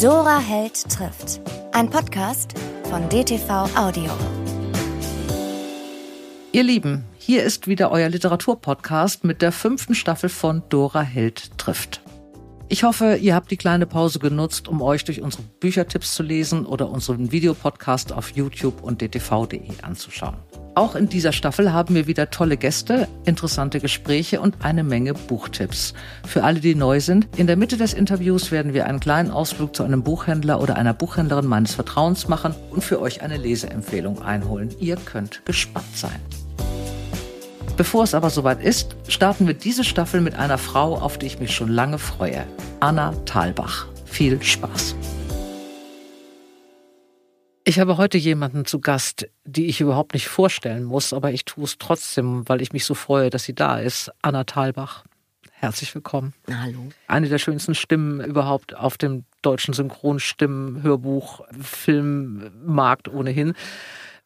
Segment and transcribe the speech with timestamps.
[0.00, 1.40] Dora Held trifft.
[1.72, 2.54] Ein Podcast
[2.90, 4.10] von DTV Audio.
[6.50, 12.03] Ihr Lieben, hier ist wieder euer Literaturpodcast mit der fünften Staffel von Dora Held trifft.
[12.68, 16.64] Ich hoffe, ihr habt die kleine Pause genutzt, um euch durch unsere Büchertipps zu lesen
[16.64, 20.36] oder unseren Videopodcast auf YouTube und dtv.de anzuschauen.
[20.76, 25.94] Auch in dieser Staffel haben wir wieder tolle Gäste, interessante Gespräche und eine Menge Buchtipps.
[26.26, 29.76] Für alle, die neu sind, in der Mitte des Interviews werden wir einen kleinen Ausflug
[29.76, 34.74] zu einem Buchhändler oder einer Buchhändlerin meines Vertrauens machen und für euch eine Leseempfehlung einholen.
[34.80, 36.20] Ihr könnt gespannt sein.
[37.76, 41.40] Bevor es aber soweit ist, starten wir diese Staffel mit einer Frau, auf die ich
[41.40, 42.46] mich schon lange freue.
[42.78, 43.88] Anna Thalbach.
[44.04, 44.94] Viel Spaß.
[47.64, 51.64] Ich habe heute jemanden zu Gast, die ich überhaupt nicht vorstellen muss, aber ich tue
[51.64, 54.12] es trotzdem, weil ich mich so freue, dass sie da ist.
[54.22, 55.02] Anna Thalbach.
[55.50, 56.32] Herzlich willkommen.
[56.48, 56.90] Hallo.
[57.08, 63.54] Eine der schönsten Stimmen überhaupt auf dem deutschen Synchronstimmen, Hörbuch, Filmmarkt ohnehin.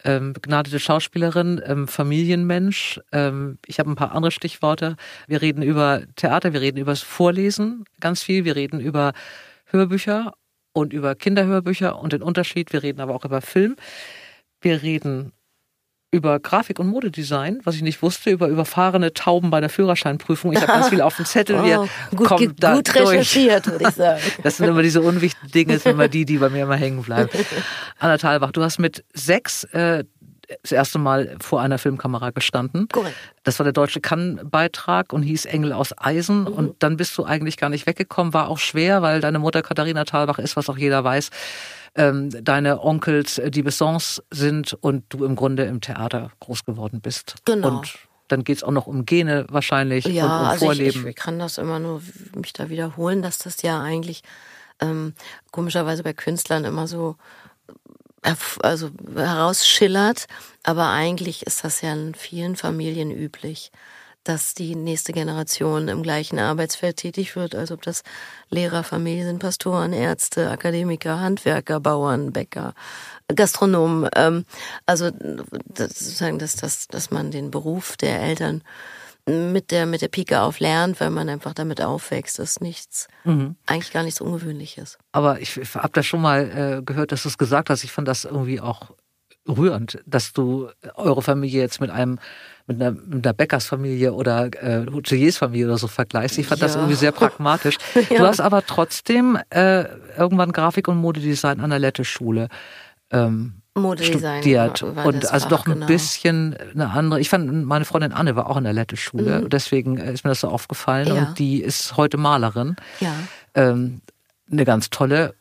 [0.05, 3.01] Ähm, begnadete Schauspielerin, ähm, Familienmensch.
[3.13, 4.97] Ähm, ich habe ein paar andere Stichworte.
[5.27, 9.13] Wir reden über Theater, wir reden über das Vorlesen ganz viel, wir reden über
[9.67, 10.35] Hörbücher
[10.73, 12.73] und über Kinderhörbücher und den Unterschied.
[12.73, 13.77] Wir reden aber auch über Film.
[14.61, 15.33] Wir reden
[16.11, 20.53] über Grafik und Modedesign, was ich nicht wusste, über überfahrene Tauben bei der Führerscheinprüfung.
[20.53, 21.63] Ich habe ganz viel auf dem Zettel.
[21.65, 21.81] Wir
[22.13, 24.21] oh, gut, kommen da gut recherchiert, würde ich sagen.
[24.43, 27.03] Das sind immer diese unwichtigen Dinge, das sind immer die, die bei mir immer hängen
[27.03, 27.29] bleiben.
[27.99, 30.05] Anna Thalbach, du hast mit sechs äh,
[30.63, 32.89] das erste Mal vor einer Filmkamera gestanden.
[32.89, 33.15] Korrekt.
[33.43, 36.43] Das war der deutsche Kann-Beitrag und hieß Engel aus Eisen.
[36.43, 36.47] Mhm.
[36.47, 38.33] Und dann bist du eigentlich gar nicht weggekommen.
[38.33, 41.31] War auch schwer, weil deine Mutter Katharina Thalbach ist, was auch jeder weiß,
[41.99, 47.01] ähm, deine Onkels äh, die Bessons sind und du im Grunde im Theater groß geworden
[47.01, 47.35] bist.
[47.45, 47.79] Genau.
[47.79, 51.01] Und dann geht es auch noch um Gene wahrscheinlich ja, und um also Vorleben.
[51.03, 52.01] Ich, ich kann das immer nur
[52.37, 54.23] mich da wiederholen, dass das ja eigentlich
[54.81, 55.15] ähm,
[55.51, 57.17] komischerweise bei Künstlern immer so
[58.63, 60.27] also herausschillert,
[60.65, 63.71] aber eigentlich ist das ja in vielen Familien üblich,
[64.29, 68.03] dass die nächste Generation im gleichen Arbeitsfeld tätig wird, also ob das
[68.51, 72.75] Lehrer, Familie sind, Pastoren, Ärzte, Akademiker, Handwerker, Bauern, Bäcker,
[73.35, 74.11] Gastronomen.
[74.15, 74.45] Ähm,
[74.85, 78.63] also das, sozusagen, dass, dass, dass man den Beruf der Eltern
[79.25, 83.57] mit der, mit der Pike auf lernt, weil man einfach damit aufwächst, ist nichts, mhm.
[83.67, 84.99] eigentlich gar nichts Ungewöhnliches.
[85.13, 87.83] Aber ich habe das schon mal äh, gehört, dass du es gesagt hast.
[87.83, 88.91] Ich fand das irgendwie auch
[89.49, 92.19] rührend, dass du eure Familie jetzt mit einem
[92.69, 96.39] mit einer, mit einer Bäckersfamilie oder äh, Hoteliersfamilie oder so vergleichst.
[96.39, 96.67] Ich fand ja.
[96.67, 97.79] das irgendwie sehr pragmatisch.
[98.11, 98.19] ja.
[98.19, 99.85] Du hast aber trotzdem äh,
[100.17, 102.49] irgendwann Grafik und Modedesign an der Lette-Schule
[103.11, 105.87] ähm, Modedesign studiert und also doch ein genau.
[105.87, 107.21] bisschen eine andere.
[107.21, 109.49] Ich fand meine Freundin Anne war auch in der Lette-Schule, mhm.
[109.49, 111.15] deswegen ist mir das so aufgefallen ja.
[111.15, 112.77] und die ist heute Malerin.
[113.01, 113.15] Ja.
[113.55, 114.01] Ähm,
[114.51, 115.35] eine ganz tolle.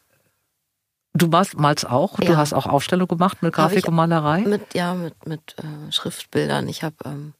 [1.17, 2.19] Du warst malst auch.
[2.19, 2.27] Ja.
[2.27, 4.41] Du hast auch Aufstellung gemacht mit Grafik und Malerei.
[4.41, 6.67] Mit ja mit mit äh, Schriftbildern.
[6.67, 7.33] Ich habe ähm,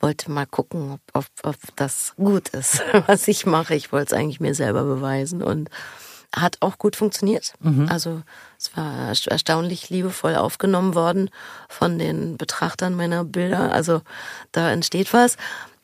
[0.00, 3.74] wollte mal gucken, ob, ob, ob das gut ist, was ich mache.
[3.74, 5.70] Ich wollte es eigentlich mir selber beweisen und
[6.34, 7.54] hat auch gut funktioniert.
[7.60, 7.88] Mhm.
[7.88, 8.22] Also
[8.58, 11.30] es war erstaunlich liebevoll aufgenommen worden
[11.68, 13.72] von den Betrachtern meiner Bilder.
[13.72, 14.02] Also
[14.52, 15.36] da entsteht was.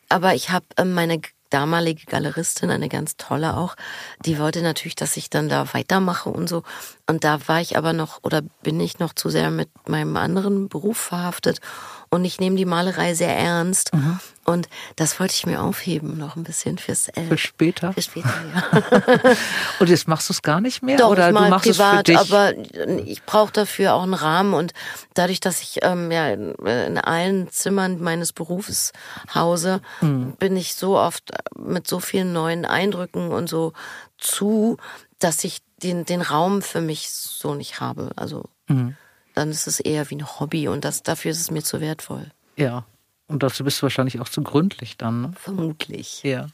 [0.09, 3.77] Aber ich habe ähm, meine damalige Galeristin, eine ganz tolle auch,
[4.25, 6.63] die wollte natürlich, dass ich dann da weitermache und so.
[7.11, 10.69] Und da war ich aber noch oder bin ich noch zu sehr mit meinem anderen
[10.69, 11.61] Beruf verhaftet
[12.09, 13.93] und ich nehme die Malerei sehr ernst.
[13.93, 14.21] Mhm.
[14.45, 17.27] Und das wollte ich mir aufheben, noch ein bisschen fürs L.
[17.27, 17.93] Für später?
[17.93, 19.33] Für später, ja.
[19.81, 20.99] und jetzt machst du es gar nicht mehr?
[20.99, 22.33] Doch, oder ich mal du machst privat, es für dich?
[22.33, 24.55] aber ich brauche dafür auch einen Rahmen.
[24.55, 24.73] Und
[25.15, 28.93] dadurch, dass ich ähm, ja, in allen Zimmern meines Berufs
[29.35, 30.35] hause, mhm.
[30.39, 33.73] bin ich so oft mit so vielen neuen Eindrücken und so
[34.17, 34.77] zu,
[35.21, 38.11] dass ich den, den Raum für mich so nicht habe.
[38.17, 38.97] Also mhm
[39.35, 42.31] dann ist es eher wie ein Hobby und das, dafür ist es mir zu wertvoll.
[42.57, 42.85] Ja,
[43.27, 45.23] und dazu bist du wahrscheinlich auch zu gründlich dann.
[45.23, 45.33] Ne?
[45.37, 46.23] Vermutlich.
[46.23, 46.49] Ja.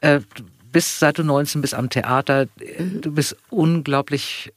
[0.00, 0.20] Äh,
[0.70, 2.46] bist, seit du 19 bist am Theater,
[2.78, 3.00] mhm.
[3.00, 4.52] du bist unglaublich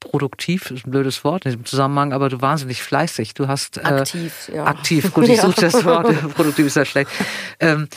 [0.00, 3.34] produktiv, ist ein blödes Wort in diesem Zusammenhang, aber du wahnsinnig fleißig.
[3.34, 4.64] Du hast äh, aktiv, ja.
[4.64, 6.06] Aktiv, gut, ich suche das Wort.
[6.34, 7.10] produktiv ist ja schlecht.
[7.58, 7.88] Ähm,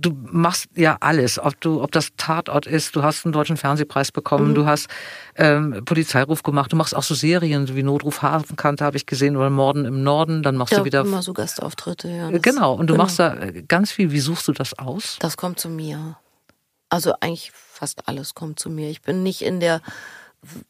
[0.00, 4.10] du machst ja alles, ob du, ob das Tatort ist, du hast einen deutschen Fernsehpreis
[4.12, 4.54] bekommen, mhm.
[4.54, 4.88] du hast
[5.36, 9.50] ähm, Polizeiruf gemacht, du machst auch so Serien wie Notruf Hafenkante habe ich gesehen oder
[9.50, 12.30] Morden im Norden, dann machst ja, du wieder immer so Gastauftritte, ja.
[12.30, 13.04] Genau, und du genau.
[13.04, 13.36] machst da
[13.68, 14.12] ganz viel.
[14.12, 15.16] Wie suchst du das aus?
[15.20, 16.16] Das kommt zu mir.
[16.88, 18.90] Also eigentlich fast alles kommt zu mir.
[18.90, 19.80] Ich bin nicht in der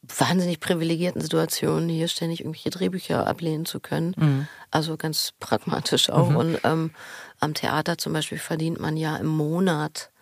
[0.02, 4.14] wahnsinnig privilegierten Situation, hier ständig irgendwelche Drehbücher ablehnen zu können.
[4.16, 4.48] Mhm.
[4.70, 6.30] Also ganz pragmatisch auch.
[6.30, 6.36] Mhm.
[6.36, 6.90] Und ähm,
[7.40, 10.12] am Theater zum Beispiel verdient man ja im Monat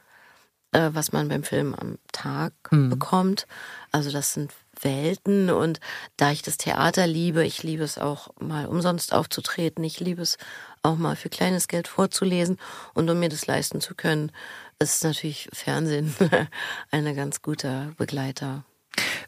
[0.73, 2.91] äh, was man beim Film am Tag mhm.
[2.91, 3.47] bekommt.
[3.93, 5.81] Also das sind Welten und
[6.17, 10.39] da ich das Theater liebe, ich liebe es auch mal umsonst aufzutreten, ich liebe es
[10.83, 12.59] auch mal für kleines Geld vorzulesen
[12.95, 14.33] und um mir das leisten zu können,
[14.79, 16.15] ist natürlich Fernsehen
[16.91, 18.65] ein ganz guter Begleiter.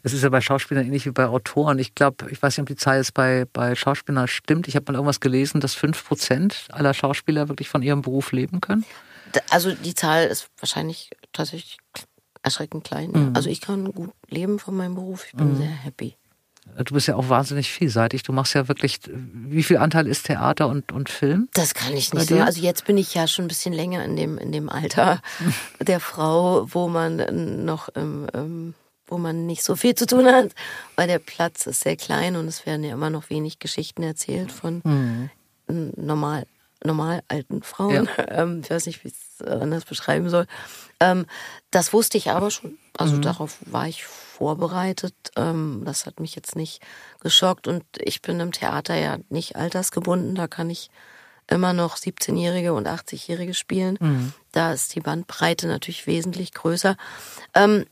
[0.05, 1.79] Es ist ja bei Schauspielern ähnlich wie bei Autoren.
[1.79, 4.67] Ich glaube, ich weiß nicht, ob die Zahl jetzt bei, bei Schauspielern stimmt.
[4.67, 8.59] Ich habe mal irgendwas gelesen, dass fünf Prozent aller Schauspieler wirklich von ihrem Beruf leben
[8.59, 8.85] können.
[9.49, 11.77] Also die Zahl ist wahrscheinlich tatsächlich
[12.43, 13.11] erschreckend klein.
[13.11, 13.31] Mhm.
[13.33, 15.25] Also ich kann gut leben von meinem Beruf.
[15.25, 15.57] Ich bin mhm.
[15.57, 16.17] sehr happy.
[16.77, 18.23] Du bist ja auch wahnsinnig vielseitig.
[18.23, 21.49] Du machst ja wirklich, wie viel Anteil ist Theater und, und Film?
[21.53, 22.39] Das kann ich nicht so.
[22.39, 25.21] Also jetzt bin ich ja schon ein bisschen länger in dem, in dem Alter
[25.79, 28.73] der Frau, wo man noch, ähm,
[29.13, 30.53] wo man nicht so viel zu tun hat,
[30.95, 34.51] weil der Platz ist sehr klein und es werden ja immer noch wenig Geschichten erzählt
[34.51, 35.29] von mhm.
[35.95, 36.45] normal
[36.83, 38.09] normal alten Frauen.
[38.17, 38.25] Ja.
[38.27, 40.47] Ähm, ich weiß nicht, wie ich es anders beschreiben soll.
[40.99, 41.27] Ähm,
[41.71, 42.77] das wusste ich aber schon.
[42.97, 43.21] Also mhm.
[43.21, 45.13] darauf war ich vorbereitet.
[45.37, 46.81] Ähm, das hat mich jetzt nicht
[47.19, 47.67] geschockt.
[47.67, 50.35] Und ich bin im Theater ja nicht altersgebunden.
[50.35, 50.89] Da kann ich
[51.47, 53.97] immer noch 17-Jährige und 80-Jährige spielen.
[53.99, 54.33] Mhm.
[54.51, 56.95] Da ist die Bandbreite natürlich wesentlich größer.
[57.53, 57.85] Ähm,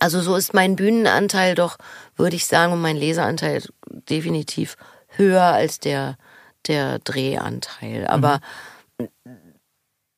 [0.00, 1.76] also so ist mein Bühnenanteil doch,
[2.16, 4.76] würde ich sagen, und mein Leseranteil definitiv
[5.16, 6.16] höher als der
[6.66, 8.06] der Drehanteil.
[8.06, 8.40] Aber
[8.98, 9.08] mhm.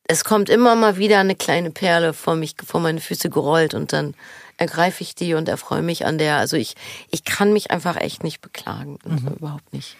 [0.04, 3.92] es kommt immer mal wieder eine kleine Perle vor mich, vor meine Füße gerollt und
[3.92, 4.14] dann
[4.56, 6.36] ergreife ich die und erfreue mich an der.
[6.36, 6.74] Also ich,
[7.10, 8.98] ich kann mich einfach echt nicht beklagen.
[9.04, 9.36] Also mhm.
[9.36, 9.96] Überhaupt nicht.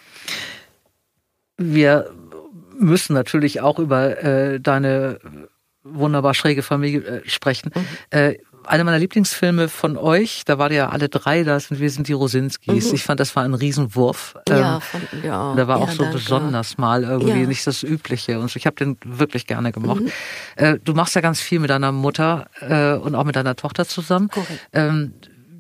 [1.57, 2.13] Wir
[2.79, 5.21] müssen natürlich auch über äh, deine
[5.85, 7.73] wunderbar schräge Familie äh, sprechen.
[7.75, 7.87] Mhm.
[8.11, 12.09] Äh, einer meiner Lieblingsfilme von euch, da war ja alle drei, da sind wir sind
[12.09, 12.89] die Rosinskis.
[12.89, 12.95] Mhm.
[12.95, 14.37] Ich fand, das war ein Riesenwurf.
[14.49, 15.55] Ja, ähm, fand, ja.
[15.55, 16.19] Da war ja, auch so danke.
[16.19, 17.47] besonders mal irgendwie ja.
[17.47, 18.39] nicht das Übliche.
[18.39, 18.57] Und so.
[18.57, 20.03] ich habe den wirklich gerne gemocht.
[20.03, 20.13] Mhm.
[20.57, 23.87] Äh, du machst ja ganz viel mit deiner Mutter äh, und auch mit deiner Tochter
[23.87, 24.29] zusammen.
[24.29, 24.69] Korrekt.
[24.73, 25.15] Ähm,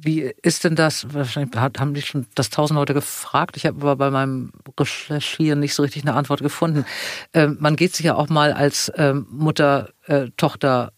[0.04, 1.14] wie ist denn das?
[1.14, 3.56] Wahrscheinlich haben die schon das tausend Leute gefragt.
[3.56, 6.84] Ich habe aber bei meinem Recherchieren nicht so richtig eine Antwort gefunden.
[7.32, 10.92] Ähm, man geht sich ja auch mal als ähm, Mutter, äh, Tochter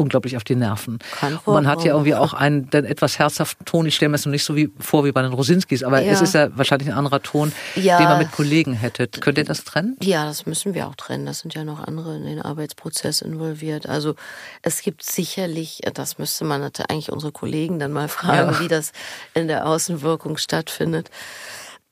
[0.00, 0.98] unglaublich auf die Nerven.
[1.44, 3.86] Und man hat ja irgendwie auch einen den etwas herzhaften Ton.
[3.86, 6.12] Ich stelle mir das noch nicht so wie vor wie bei den Rosinskis, aber ja.
[6.12, 7.98] es ist ja wahrscheinlich ein anderer Ton, ja.
[7.98, 9.20] den man mit Kollegen hättet.
[9.20, 9.96] Könnt ihr das trennen?
[10.02, 11.26] Ja, das müssen wir auch trennen.
[11.26, 13.86] Das sind ja noch andere in den Arbeitsprozess involviert.
[13.86, 14.14] Also
[14.62, 18.60] es gibt sicherlich, das müsste man eigentlich unsere Kollegen dann mal fragen, ja.
[18.60, 18.92] wie das
[19.34, 21.10] in der Außenwirkung stattfindet.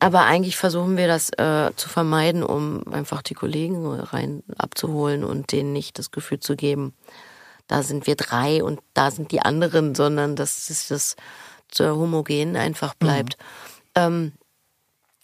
[0.00, 5.50] Aber eigentlich versuchen wir das äh, zu vermeiden, um einfach die Kollegen rein abzuholen und
[5.50, 6.94] denen nicht das Gefühl zu geben,
[7.68, 11.16] da sind wir drei und da sind die anderen, sondern dass es das
[11.68, 13.36] zur homogen einfach bleibt.
[13.38, 13.42] Mhm.
[13.94, 14.32] Ähm,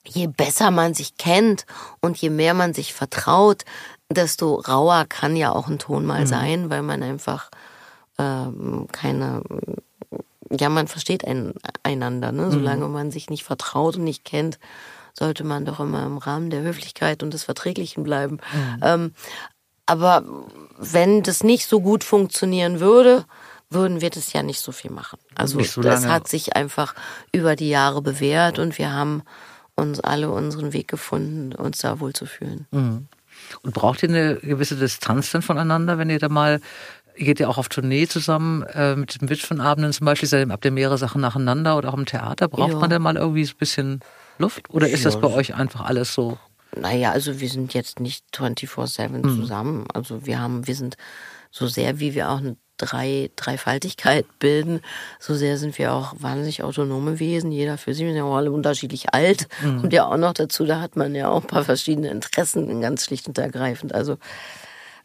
[0.07, 1.65] je besser man sich kennt
[2.01, 3.65] und je mehr man sich vertraut,
[4.11, 6.27] desto rauer kann ja auch ein Ton mal mhm.
[6.27, 7.51] sein, weil man einfach
[8.19, 9.43] ähm, keine,
[10.51, 12.51] ja, man versteht ein, einander, ne?
[12.51, 12.93] solange mhm.
[12.93, 14.59] man sich nicht vertraut und nicht kennt
[15.17, 18.41] sollte man doch immer im Rahmen der Höflichkeit und des Verträglichen bleiben.
[18.53, 18.81] Mhm.
[18.83, 19.15] Ähm,
[19.87, 20.25] aber
[20.79, 23.25] wenn das nicht so gut funktionieren würde,
[23.71, 25.19] würden wir das ja nicht so viel machen.
[25.35, 26.95] Also so das hat sich einfach
[27.33, 29.23] über die Jahre bewährt und wir haben
[29.75, 32.67] uns alle unseren Weg gefunden, uns da wohl zu fühlen.
[32.71, 33.09] Mhm.
[33.63, 36.61] Und braucht ihr eine gewisse Distanz dann voneinander, wenn ihr da mal
[37.17, 40.53] Ihr geht ja auch auf Tournee zusammen äh, mit den Witwenabenden zum Beispiel, seid ihr
[40.53, 42.49] ab dem mehrere Sachen nacheinander oder auch im Theater.
[42.49, 42.79] Braucht ja.
[42.79, 44.01] man denn mal irgendwie ein bisschen
[44.39, 44.69] Luft?
[44.71, 45.11] Oder ist ja.
[45.11, 46.39] das bei euch einfach alles so
[46.77, 49.41] naja, also wir sind jetzt nicht 24-7 mhm.
[49.41, 49.87] zusammen.
[49.93, 50.97] Also wir haben, wir sind
[51.51, 54.81] so sehr, wie wir auch eine Drei, Dreifaltigkeit bilden,
[55.21, 57.53] so sehr sind wir auch wahnsinnig autonome Wesen.
[57.53, 59.47] Jeder für sich, wir sind ja auch alle unterschiedlich alt.
[59.63, 59.83] Mhm.
[59.85, 63.05] Und ja auch noch dazu, da hat man ja auch ein paar verschiedene Interessen, ganz
[63.05, 63.95] schlicht und ergreifend.
[63.95, 64.17] Also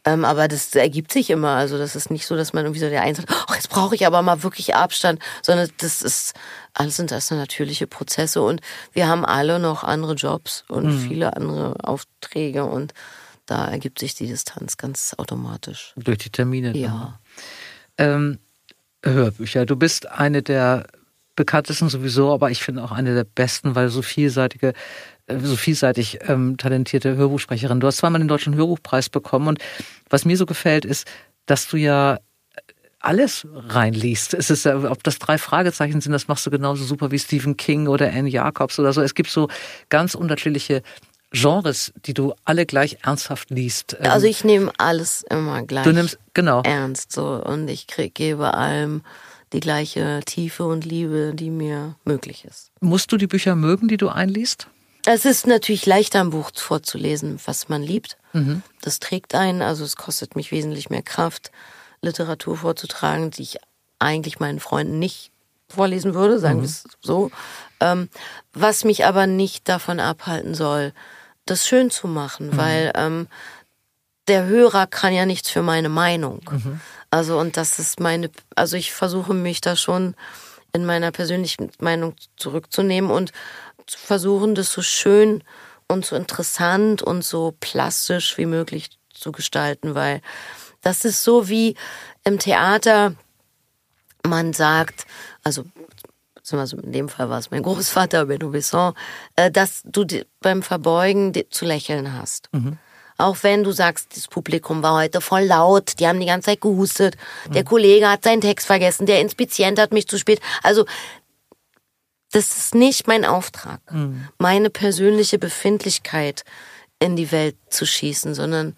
[0.04, 1.50] ähm, aber das ergibt sich immer.
[1.50, 3.94] Also das ist nicht so, dass man irgendwie so der eine sagt, oh, jetzt brauche
[3.94, 6.34] ich aber mal wirklich Abstand, sondern das ist,
[6.74, 8.60] alles sind das natürliche Prozesse und
[8.92, 10.98] wir haben alle noch andere Jobs und mhm.
[11.00, 12.94] viele andere Aufträge und
[13.46, 15.92] da ergibt sich die Distanz ganz automatisch.
[15.96, 16.76] Durch die Termine.
[16.76, 17.18] Ja.
[17.98, 18.38] Ähm,
[19.04, 19.66] Hörbücher.
[19.66, 20.86] Du bist eine der
[21.36, 24.72] bekanntesten sowieso, aber ich finde auch eine der besten, weil so vielseitige
[25.42, 27.80] so vielseitig ähm, talentierte Hörbuchsprecherin.
[27.80, 29.58] Du hast zweimal den Deutschen Hörbuchpreis bekommen und
[30.08, 31.06] was mir so gefällt, ist,
[31.46, 32.18] dass du ja
[33.00, 34.34] alles reinliest.
[34.34, 37.88] Es ist, ob das drei Fragezeichen sind, das machst du genauso super wie Stephen King
[37.88, 39.00] oder Anne Jacobs oder so.
[39.00, 39.48] Es gibt so
[39.88, 40.82] ganz unterschiedliche
[41.32, 43.98] Genres, die du alle gleich ernsthaft liest.
[44.00, 46.62] Also ich nehme alles immer gleich du nimmst, genau.
[46.62, 49.02] ernst so und ich krieg, gebe allem
[49.52, 52.70] die gleiche Tiefe und Liebe, die mir möglich ist.
[52.80, 54.68] Musst du die Bücher mögen, die du einliest?
[55.06, 58.16] Es ist natürlich leichter, ein Buch vorzulesen, was man liebt.
[58.32, 58.62] Mhm.
[58.82, 61.50] Das trägt einen, also es kostet mich wesentlich mehr Kraft.
[62.02, 63.58] Literatur vorzutragen, die ich
[63.98, 65.30] eigentlich meinen Freunden nicht
[65.68, 66.62] vorlesen würde, sagen Mhm.
[66.62, 67.30] wir es so.
[67.80, 68.08] Ähm,
[68.52, 70.92] was mich aber nicht davon abhalten soll,
[71.46, 72.56] das schön zu machen, Mhm.
[72.56, 73.28] weil ähm,
[74.28, 76.40] der Hörer kann ja nichts für meine Meinung.
[76.50, 76.80] Mhm.
[77.10, 80.14] Also und das ist meine, also ich versuche mich da schon
[80.72, 83.32] in meiner persönlichen Meinung zurückzunehmen und
[83.90, 85.42] zu versuchen, das so schön
[85.88, 90.20] und so interessant und so plastisch wie möglich zu gestalten, weil
[90.80, 91.74] das ist so wie
[92.24, 93.14] im Theater
[94.26, 95.06] man sagt,
[95.42, 95.64] also
[96.34, 98.94] beziehungsweise in dem Fall war es mein Großvater, Benno Besson,
[99.36, 100.04] äh, dass du
[100.40, 102.48] beim Verbeugen zu lächeln hast.
[103.18, 106.62] Auch wenn du sagst, das Publikum war heute voll laut, die haben die ganze Zeit
[106.62, 107.16] gehustet,
[107.48, 110.40] der Kollege hat seinen Text vergessen, der Inspizient hat mich zu spät.
[110.62, 110.86] Also
[112.32, 113.80] das ist nicht mein Auftrag,
[114.38, 116.44] meine persönliche Befindlichkeit
[116.98, 118.76] in die Welt zu schießen, sondern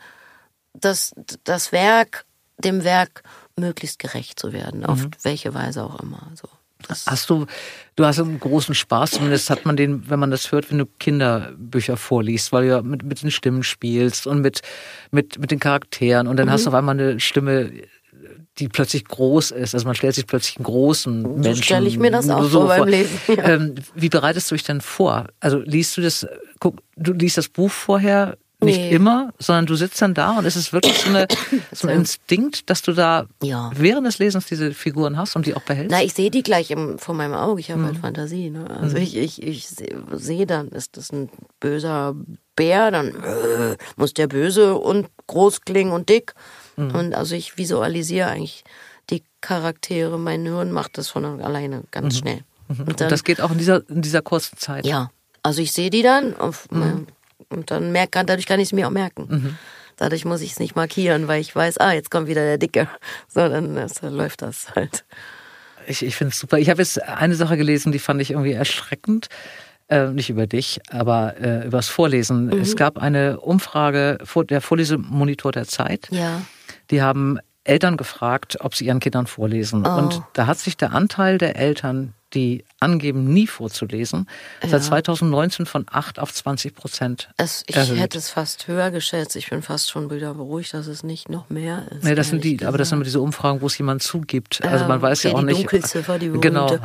[0.72, 1.12] das,
[1.44, 2.24] das Werk,
[2.58, 3.22] dem Werk
[3.56, 6.30] möglichst gerecht zu werden, auf welche Weise auch immer.
[6.34, 6.48] So.
[6.88, 7.46] Das, Hast du,
[7.96, 10.86] du hast einen großen Spaß, zumindest hat man den, wenn man das hört, wenn du
[10.86, 14.62] Kinderbücher vorliest, weil du ja mit, mit den Stimmen spielst und mit,
[15.10, 17.70] mit, mit den Charakteren und dann hast du auf einmal eine Stimme,
[18.58, 19.74] die plötzlich groß ist.
[19.74, 21.62] Also man stellt sich plötzlich einen großen Menschen.
[21.62, 23.44] stelle ich mir das auch so vor beim Lesen, ja.
[23.44, 25.26] Ähm, wie bereitest du dich denn vor?
[25.40, 26.26] Also liest du das,
[26.60, 28.90] guck, du liest das Buch vorher nicht Nee.
[28.90, 31.26] immer, sondern du sitzt dann da und es ist wirklich so, eine,
[31.72, 33.72] so ein Instinkt, dass du da Ja.
[33.74, 35.90] während des Lesens diese Figuren hast und die auch behältst?
[35.90, 37.60] na, ich sehe die gleich im, vor meinem Auge.
[37.60, 37.86] Ich habe Mhm.
[37.86, 38.50] halt Fantasie.
[38.50, 38.70] Ne?
[38.70, 41.28] Also ich, ich, ich sehe seh dann, ist das ein
[41.58, 42.14] böser
[42.54, 46.34] Bär, dann äh, muss der böse und groß klingen und dick.
[46.88, 46.94] Mhm.
[46.94, 48.64] Und also ich visualisiere eigentlich
[49.10, 50.18] die Charaktere.
[50.18, 52.44] Mein Hirn macht das von alleine ganz schnell.
[52.68, 52.84] Und Mhm.
[52.88, 54.86] Und dann, das geht auch in dieser, in dieser kurzen Zeit.
[54.86, 55.10] Ja,
[55.42, 56.54] also ich sehe die dann Mhm.
[56.70, 57.06] mein,
[57.50, 59.58] und dann merk, dadurch kann ich es mir auch merken.
[59.96, 62.88] Dadurch muss ich es nicht markieren, weil ich weiß, ah, jetzt kommt wieder der Dicke.
[63.28, 65.04] So, dann, das, läuft das halt.
[65.86, 66.58] Ich, ich finde es super.
[66.58, 69.28] Ich habe jetzt eine Sache gelesen, die fand ich irgendwie erschreckend.
[69.92, 72.46] Äh, nicht über dich, aber äh, übers Vorlesen.
[72.46, 72.60] Mhm.
[72.60, 74.16] Es gab eine Umfrage,
[74.48, 76.08] der Vorlesemonitor der Zeit.
[76.10, 76.40] Ja.
[76.90, 79.86] Die haben Eltern gefragt, ob sie ihren Kindern vorlesen.
[79.86, 79.90] Oh.
[79.98, 84.26] Und da hat sich der Anteil der Eltern, die angeben, nie vorzulesen,
[84.66, 87.98] seit 2019 von 8 auf 20 Prozent Es, ich erhöht.
[88.00, 89.36] hätte es fast höher geschätzt.
[89.36, 92.04] Ich bin fast schon wieder beruhigt, dass es nicht noch mehr ist.
[92.04, 93.00] Nee, das sind die, ehrlich aber das sind gesagt.
[93.00, 94.64] immer diese Umfragen, wo es jemand zugibt.
[94.64, 95.58] Also man weiß okay, ja auch die nicht.
[95.58, 96.48] Dunkelziffer, die berühmte.
[96.48, 96.78] Genau.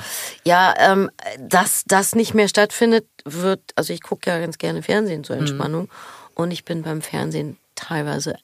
[0.46, 5.20] Ja, ähm, dass das nicht mehr stattfindet, wird, also ich gucke ja ganz gerne Fernsehen
[5.22, 5.24] Mhm.
[5.24, 5.88] zur Entspannung
[6.36, 8.36] und ich bin beim Fernsehen teilweise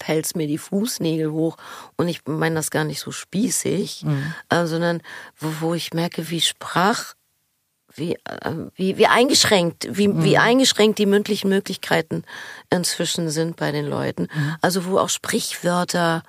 [0.00, 1.56] pelz mir die Fußnägel hoch
[1.96, 4.34] und ich meine das gar nicht so spießig, Mhm.
[4.48, 5.00] äh, sondern
[5.38, 7.14] wo, wo ich merke, wie Sprach,
[7.94, 12.24] wie, äh, wie, wie eingeschränkt, wie, wie eingeschränkt die mündlichen Möglichkeiten
[12.70, 14.26] inzwischen sind bei den Leuten.
[14.60, 16.22] Also wo auch Sprichwörter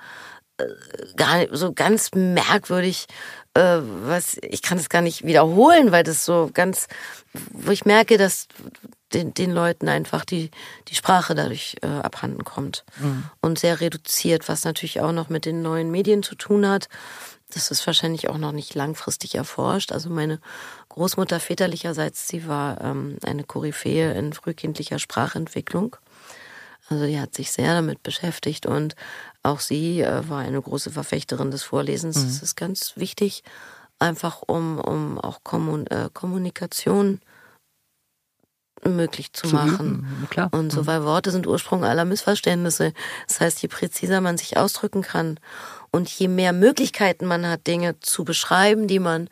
[1.16, 3.06] gar so ganz merkwürdig,
[3.54, 6.88] äh, was ich kann es gar nicht wiederholen, weil das so ganz,
[7.32, 8.48] wo ich merke, dass
[9.12, 10.50] den, den Leuten einfach die,
[10.88, 12.84] die Sprache dadurch äh, abhanden kommt
[13.40, 16.88] und sehr reduziert, was natürlich auch noch mit den neuen Medien zu tun hat.
[17.54, 19.92] Das ist wahrscheinlich auch noch nicht langfristig erforscht.
[19.92, 20.40] Also meine
[20.88, 25.96] Großmutter väterlicherseits, sie war ähm, eine Koryphäe in frühkindlicher Sprachentwicklung.
[26.88, 28.94] Also die hat sich sehr damit beschäftigt und
[29.42, 32.18] auch sie äh, war eine große Verfechterin des Vorlesens.
[32.18, 32.26] Mhm.
[32.26, 33.42] Das ist ganz wichtig,
[33.98, 37.20] einfach um, um auch Kommun äh, Kommunikation
[38.84, 39.88] möglich zu, Zu machen.
[40.00, 40.50] üben, klar.
[40.52, 40.58] Mhm.
[40.58, 42.92] Und so, weil Worte sind Ursprung aller Missverständnisse.
[43.28, 45.38] Das heißt, je präziser man sich ausdrücken kann
[45.90, 49.28] und je mehr Möglichkeiten man hat, Dinge zu beschreiben, die man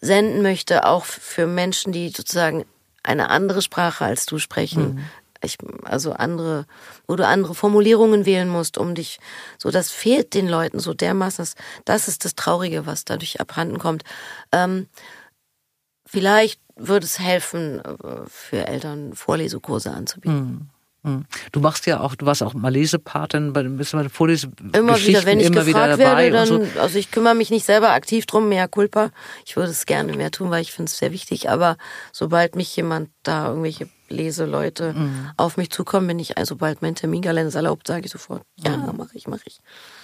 [0.00, 2.64] senden möchte, auch für Menschen, die sozusagen
[3.02, 4.94] eine andere Sprache als du sprechen.
[4.94, 5.04] Mhm.
[5.42, 6.66] Ich, also andere,
[7.06, 9.18] wo du andere Formulierungen wählen musst, um dich,
[9.58, 11.42] so das fehlt den Leuten so dermaßen.
[11.42, 14.04] Das, das ist das Traurige, was dadurch abhanden kommt.
[14.52, 14.86] Ähm,
[16.06, 20.70] vielleicht würde es helfen, äh, für Eltern Vorlesekurse anzubieten.
[21.04, 21.24] Hm.
[21.50, 25.24] Du machst ja auch, du warst auch mal Lesepatin, bei, bist den Vorlesegeschichten Immer wieder,
[25.24, 26.64] wenn ich immer gefragt werde, dann, so.
[26.80, 29.10] also ich kümmere mich nicht selber aktiv drum, mehr Culpa.
[29.44, 31.50] Ich würde es gerne mehr tun, weil ich finde es sehr wichtig.
[31.50, 31.76] Aber
[32.12, 35.30] sobald mich jemand da irgendwelche Leseleute Mhm.
[35.36, 38.76] auf mich zukommen, bin ich, also sobald mein Terminkalender es erlaubt, sage ich sofort, ja,
[38.76, 38.96] Mhm.
[38.96, 39.60] mache ich, mache ich.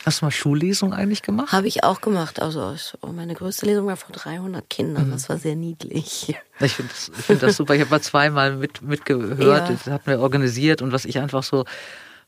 [0.07, 1.53] Hast du mal Schullesung eigentlich gemacht?
[1.53, 2.41] Habe ich auch gemacht.
[2.41, 5.09] Also oh, meine größte Lesung war vor 300 Kindern.
[5.09, 5.13] Mhm.
[5.13, 6.35] Das war sehr niedlich.
[6.61, 7.75] Ich finde das, find das super.
[7.75, 9.75] Ich habe mal zweimal mit, mitgehört, Ja.
[9.75, 11.65] das hatten wir organisiert und was ich einfach so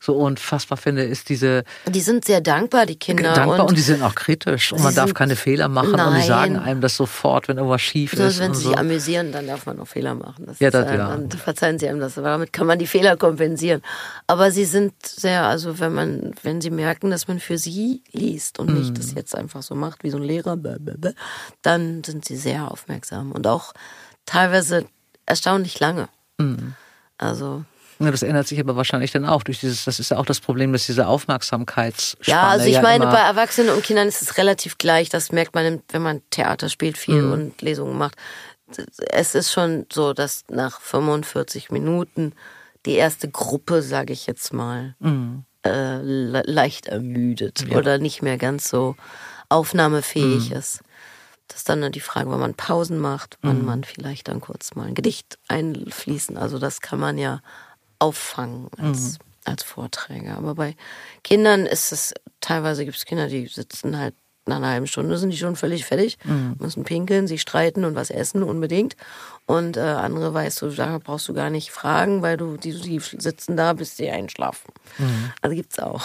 [0.03, 1.63] so unfassbar finde, ist diese.
[1.85, 3.33] Die sind sehr dankbar, die Kinder.
[3.33, 6.07] Dankbar und, und die sind auch kritisch und man darf keine Fehler machen nein.
[6.07, 8.39] und die sagen einem das sofort, wenn irgendwas schief also, ist.
[8.39, 8.69] Wenn sie so.
[8.69, 10.47] sich amüsieren, dann darf man auch Fehler machen.
[10.47, 11.09] Das ja, das, äh, ja.
[11.09, 12.17] Dann verzeihen sie einem das.
[12.17, 13.83] Aber damit kann man die Fehler kompensieren.
[14.25, 18.57] Aber sie sind sehr, also wenn man, wenn sie merken, dass man für sie liest
[18.57, 19.17] und nicht das mhm.
[19.17, 20.57] jetzt einfach so macht wie so ein Lehrer,
[21.61, 23.73] dann sind sie sehr aufmerksam und auch
[24.25, 24.85] teilweise
[25.27, 26.09] erstaunlich lange.
[26.39, 26.73] Mhm.
[27.19, 27.65] Also
[28.09, 30.71] das ändert sich aber wahrscheinlich dann auch durch dieses, das ist ja auch das Problem,
[30.73, 34.77] dass diese Aufmerksamkeitsspanne Ja, also ich ja meine, bei Erwachsenen und Kindern ist es relativ
[34.77, 35.09] gleich.
[35.09, 37.31] Das merkt man, wenn man Theater spielt viel mhm.
[37.31, 38.15] und Lesungen macht.
[39.11, 42.33] Es ist schon so, dass nach 45 Minuten
[42.85, 45.43] die erste Gruppe, sage ich jetzt mal, mhm.
[45.65, 47.77] äh, leicht ermüdet ja.
[47.77, 48.95] oder nicht mehr ganz so
[49.49, 50.55] aufnahmefähig mhm.
[50.55, 50.81] ist.
[51.51, 53.65] Das ist dann die Frage, wann man Pausen macht, wann mhm.
[53.65, 56.37] man vielleicht dann kurz mal ein Gedicht einfließen.
[56.37, 57.41] Also das kann man ja
[58.01, 59.17] auffangen als, mhm.
[59.45, 60.35] als Vorträge.
[60.35, 60.75] Aber bei
[61.23, 64.15] Kindern ist es, teilweise gibt es Kinder, die sitzen halt
[64.47, 66.55] nach einer halben Stunde sind die schon völlig fertig, mhm.
[66.59, 68.95] müssen pinkeln, sie streiten und was essen unbedingt.
[69.45, 72.99] Und äh, andere weißt du, da brauchst du gar nicht fragen, weil du die, die
[72.99, 74.73] sitzen da, bis sie einschlafen.
[74.97, 75.31] Mhm.
[75.41, 76.01] Also gibt's auch.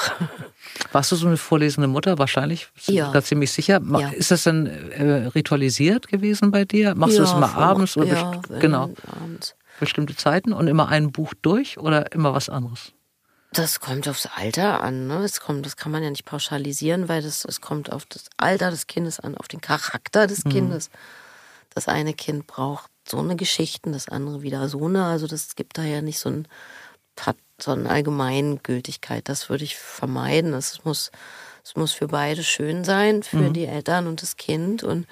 [0.92, 2.18] Warst du so eine vorlesende Mutter?
[2.18, 2.68] Wahrscheinlich.
[2.86, 3.10] Ja.
[3.10, 3.80] Da ziemlich sicher.
[3.98, 4.10] Ja.
[4.10, 6.94] Ist das denn äh, ritualisiert gewesen bei dir?
[6.94, 8.90] Machst ja, du das immer abends oder ja, genau?
[9.22, 12.92] Abends bestimmte Zeiten und immer ein Buch durch oder immer was anderes?
[13.52, 15.06] Das kommt aufs Alter an.
[15.06, 15.20] Ne?
[15.22, 18.70] Das, kommt, das kann man ja nicht pauschalisieren, weil das, es kommt auf das Alter
[18.70, 20.50] des Kindes an, auf den Charakter des mhm.
[20.50, 20.90] Kindes.
[21.70, 25.04] Das eine Kind braucht so eine Geschichten, das andere wieder so eine.
[25.04, 26.48] Also das gibt da ja nicht so ein
[27.20, 29.28] hat so eine Allgemeingültigkeit.
[29.28, 30.52] Das würde ich vermeiden.
[30.52, 31.10] Es muss,
[31.64, 33.52] es muss für beide schön sein, für mhm.
[33.54, 34.84] die Eltern und das Kind.
[34.84, 35.06] Und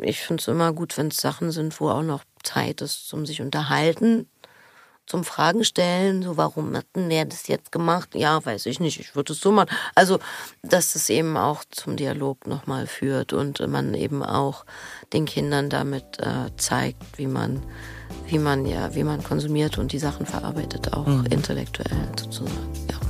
[0.00, 3.26] ich finde es immer gut, wenn es Sachen sind, wo auch noch Zeit ist zum
[3.26, 4.28] sich unterhalten,
[5.06, 8.14] zum Fragen stellen, so warum hat denn der das jetzt gemacht?
[8.14, 9.70] Ja, weiß ich nicht, ich würde es so machen.
[9.94, 10.18] Also,
[10.62, 14.66] dass es eben auch zum Dialog nochmal führt und man eben auch
[15.12, 17.62] den Kindern damit äh, zeigt, wie man,
[18.26, 21.26] wie man ja, wie man konsumiert und die Sachen verarbeitet, auch mhm.
[21.26, 22.72] intellektuell sozusagen.
[22.90, 23.05] Ja.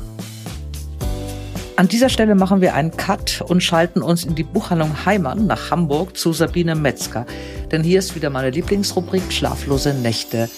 [1.77, 5.71] An dieser Stelle machen wir einen Cut und schalten uns in die Buchhandlung Heimann nach
[5.71, 7.27] Hamburg zu Sabine Metzger.
[7.71, 10.49] Denn hier ist wieder meine Lieblingsrubrik Schlaflose Nächte.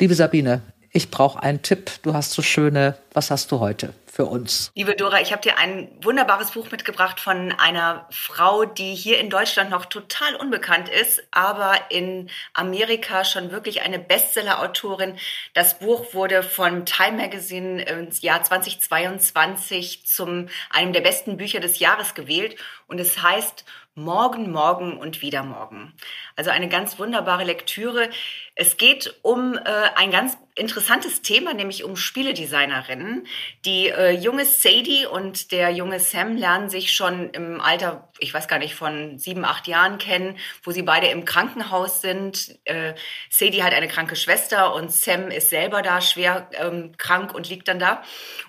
[0.00, 1.92] Liebe Sabine, ich brauche einen Tipp.
[2.02, 3.94] Du hast so schöne, was hast du heute?
[4.12, 4.70] Für uns.
[4.74, 9.30] Liebe Dora, ich habe dir ein wunderbares Buch mitgebracht von einer Frau, die hier in
[9.30, 15.16] Deutschland noch total unbekannt ist, aber in Amerika schon wirklich eine Bestseller-Autorin.
[15.54, 21.78] Das Buch wurde von Time Magazine im Jahr 2022 zum einem der besten Bücher des
[21.78, 22.56] Jahres gewählt
[22.88, 25.94] und es heißt Morgen, Morgen und wieder Morgen.
[26.36, 28.10] Also eine ganz wunderbare Lektüre.
[28.54, 29.60] Es geht um äh,
[29.96, 33.26] ein ganz interessantes Thema, nämlich um Spieledesignerinnen.
[33.64, 38.48] Die äh, junge Sadie und der junge Sam lernen sich schon im Alter, ich weiß
[38.48, 42.58] gar nicht, von sieben, acht Jahren kennen, wo sie beide im Krankenhaus sind.
[42.64, 42.94] Äh,
[43.30, 47.68] Sadie hat eine kranke Schwester und Sam ist selber da schwer ähm, krank und liegt
[47.68, 48.02] dann da.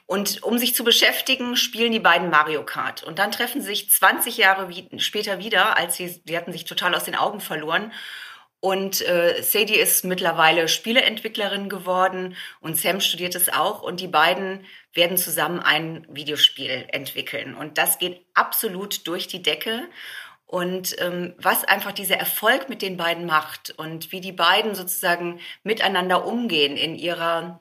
[0.05, 3.03] Und um sich zu beschäftigen, spielen die beiden Mario Kart.
[3.03, 6.65] Und dann treffen sie sich 20 Jahre wie, später wieder, als sie, sie hatten sich
[6.65, 7.93] total aus den Augen verloren.
[8.63, 13.81] Und äh, Sadie ist mittlerweile Spieleentwicklerin geworden und Sam studiert es auch.
[13.81, 17.55] Und die beiden werden zusammen ein Videospiel entwickeln.
[17.55, 19.89] Und das geht absolut durch die Decke.
[20.45, 25.41] Und ähm, was einfach dieser Erfolg mit den beiden macht und wie die beiden sozusagen
[25.63, 27.59] miteinander umgehen in ihrer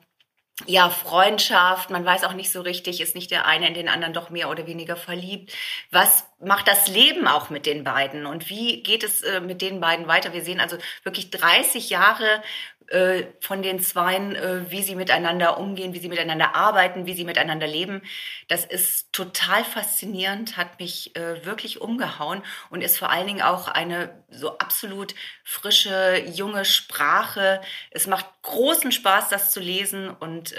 [0.67, 4.13] ja, Freundschaft, man weiß auch nicht so richtig, ist nicht der eine in den anderen
[4.13, 5.51] doch mehr oder weniger verliebt.
[5.89, 9.79] Was macht das Leben auch mit den beiden und wie geht es äh, mit den
[9.79, 10.31] beiden weiter?
[10.31, 12.43] Wir sehen also wirklich 30 Jahre
[12.89, 17.25] äh, von den Zweien, äh, wie sie miteinander umgehen, wie sie miteinander arbeiten, wie sie
[17.25, 18.01] miteinander leben.
[18.47, 23.67] Das ist total faszinierend, hat mich äh, wirklich umgehauen und ist vor allen Dingen auch
[23.67, 27.61] eine so absolut frische, junge Sprache.
[27.91, 30.55] Es macht großen Spaß, das zu lesen und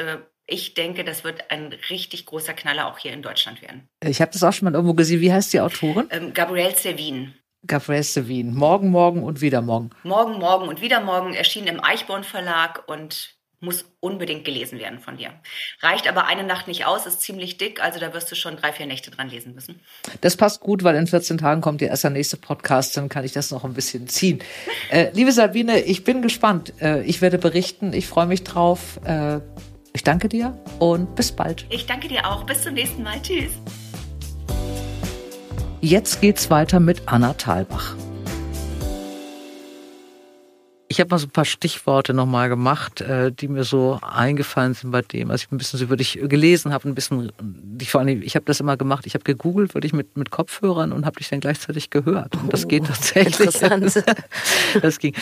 [0.46, 3.88] ich denke, das wird ein richtig großer Knaller auch hier in Deutschland werden.
[4.02, 5.20] Ich habe das auch schon mal irgendwo gesehen.
[5.20, 6.06] Wie heißt die Autorin?
[6.10, 7.34] Ähm, Gabrielle Servin.
[7.66, 8.54] Gabriel Sevin.
[8.54, 9.90] Morgen, morgen und wieder morgen.
[10.02, 15.16] Morgen, morgen und wieder morgen erschien im Eichborn Verlag und muss unbedingt gelesen werden von
[15.16, 15.30] dir.
[15.80, 18.72] Reicht aber eine Nacht nicht aus, ist ziemlich dick, also da wirst du schon drei,
[18.72, 19.80] vier Nächte dran lesen müssen.
[20.20, 23.24] Das passt gut, weil in 14 Tagen kommt ja erst der nächste Podcast, dann kann
[23.24, 24.40] ich das noch ein bisschen ziehen.
[24.90, 26.74] Äh, liebe Sabine, ich bin gespannt.
[26.80, 29.00] Äh, ich werde berichten, ich freue mich drauf.
[29.04, 29.40] Äh,
[29.94, 31.66] ich danke dir und bis bald.
[31.70, 32.44] Ich danke dir auch.
[32.44, 33.22] Bis zum nächsten Mal.
[33.22, 33.52] Tschüss.
[35.84, 37.94] Jetzt geht's weiter mit Anna Thalbach.
[40.88, 44.92] Ich habe mal so ein paar Stichworte nochmal gemacht, äh, die mir so eingefallen sind
[44.92, 45.30] bei dem.
[45.30, 47.30] Also ich ein bisschen so über dich gelesen habe, ein bisschen,
[47.78, 50.90] ich vor allem, ich habe das immer gemacht, ich habe gegoogelt, wirklich mit, mit Kopfhörern
[50.90, 52.34] und habe dich dann gleichzeitig gehört.
[52.36, 53.40] Und das geht oh, tatsächlich.
[53.40, 54.04] Interessant.
[54.80, 55.14] das ging.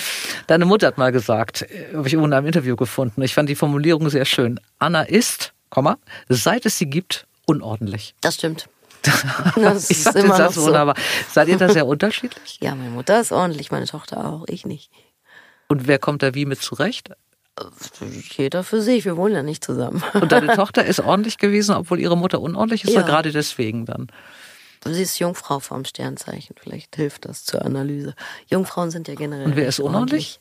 [0.47, 3.21] Deine Mutter hat mal gesagt, äh, habe ich in einem Interview gefunden.
[3.23, 4.61] Ich fand die Formulierung sehr schön.
[4.79, 5.99] Anna ist, Komma,
[6.29, 8.15] seit es sie gibt, unordentlich.
[8.21, 8.69] Das stimmt.
[9.57, 10.67] Das ich ist immer das so.
[10.67, 10.95] wunderbar.
[11.31, 12.59] Seid ihr da sehr unterschiedlich?
[12.61, 14.91] Ja, meine Mutter ist ordentlich, meine Tochter auch, ich nicht.
[15.69, 17.11] Und wer kommt da wie mit zurecht?
[18.37, 20.03] Jeder für sich, wir wohnen ja nicht zusammen.
[20.15, 23.03] Und deine Tochter ist ordentlich gewesen, obwohl ihre Mutter unordentlich ist, ja.
[23.03, 24.09] gerade deswegen dann?
[24.85, 28.15] Sie ist Jungfrau vom Sternzeichen, vielleicht hilft das zur Analyse.
[28.49, 29.47] Jungfrauen sind ja generell.
[29.47, 30.41] Und wer ist unordentlich?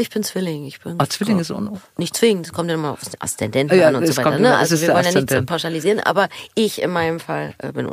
[0.00, 0.64] Ich bin Zwilling.
[0.66, 1.82] Ich bin ah, Zwilling ist unordentlich?
[1.98, 4.38] Nicht zwingend, es kommt ja immer auf den Aszendenten ja, an und so weiter.
[4.38, 4.56] Ne?
[4.56, 7.88] Also wir wollen ja nicht pauschalisieren, aber ich in meinem Fall äh, bin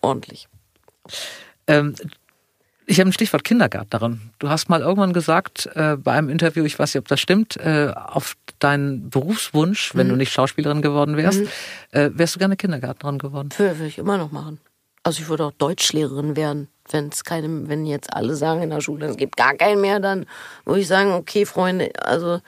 [0.00, 0.48] ordentlich.
[1.66, 1.94] Ähm,
[2.86, 4.20] ich habe ein Stichwort Kindergärtnerin.
[4.38, 7.56] Du hast mal irgendwann gesagt äh, bei einem Interview, ich weiß nicht, ob das stimmt,
[7.56, 10.10] äh, auf deinen Berufswunsch, wenn mhm.
[10.10, 11.48] du nicht Schauspielerin geworden wärst, mhm.
[11.92, 13.48] äh, wärst du gerne Kindergärtnerin geworden?
[13.56, 14.60] Würde ich immer noch machen.
[15.04, 18.80] Also ich würde auch Deutschlehrerin werden, wenn es keine, wenn jetzt alle sagen in der
[18.80, 20.26] Schule, es gibt gar keinen mehr, dann
[20.64, 22.40] würde ich sagen, okay, Freunde, also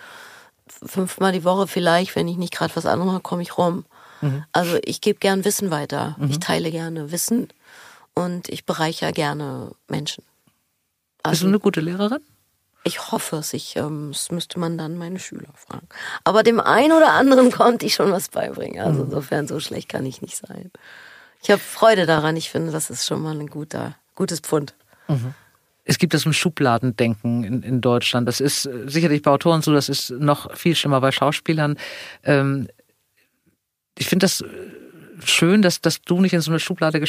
[0.66, 3.84] fünfmal die Woche vielleicht, wenn ich nicht gerade was anderes mache, komme ich rum.
[4.20, 4.44] Mhm.
[4.52, 6.16] Also ich gebe gern Wissen weiter.
[6.20, 6.40] Ich mhm.
[6.40, 7.48] teile gerne Wissen
[8.14, 10.24] und ich bereichere gerne Menschen.
[11.22, 12.20] Also, Bist du eine gute Lehrerin?
[12.86, 13.54] Ich hoffe es.
[13.54, 15.88] Ich, ähm, das müsste man dann meine Schüler fragen.
[16.22, 18.80] Aber dem einen oder anderen konnte ich schon was beibringen.
[18.80, 19.06] Also mhm.
[19.06, 20.70] insofern so schlecht kann ich nicht sein.
[21.42, 22.36] Ich habe Freude daran.
[22.36, 24.74] Ich finde, das ist schon mal ein guter, gutes Pfund.
[25.08, 25.34] Mhm.
[25.84, 28.26] Es gibt das ein Schubladendenken in, in Deutschland.
[28.26, 31.76] Das ist äh, sicherlich bei Autoren so, das ist noch viel schlimmer bei Schauspielern.
[32.22, 32.68] Ähm,
[33.98, 34.46] ich finde das äh,
[35.24, 37.04] schön, dass, dass du nicht in so eine Schublade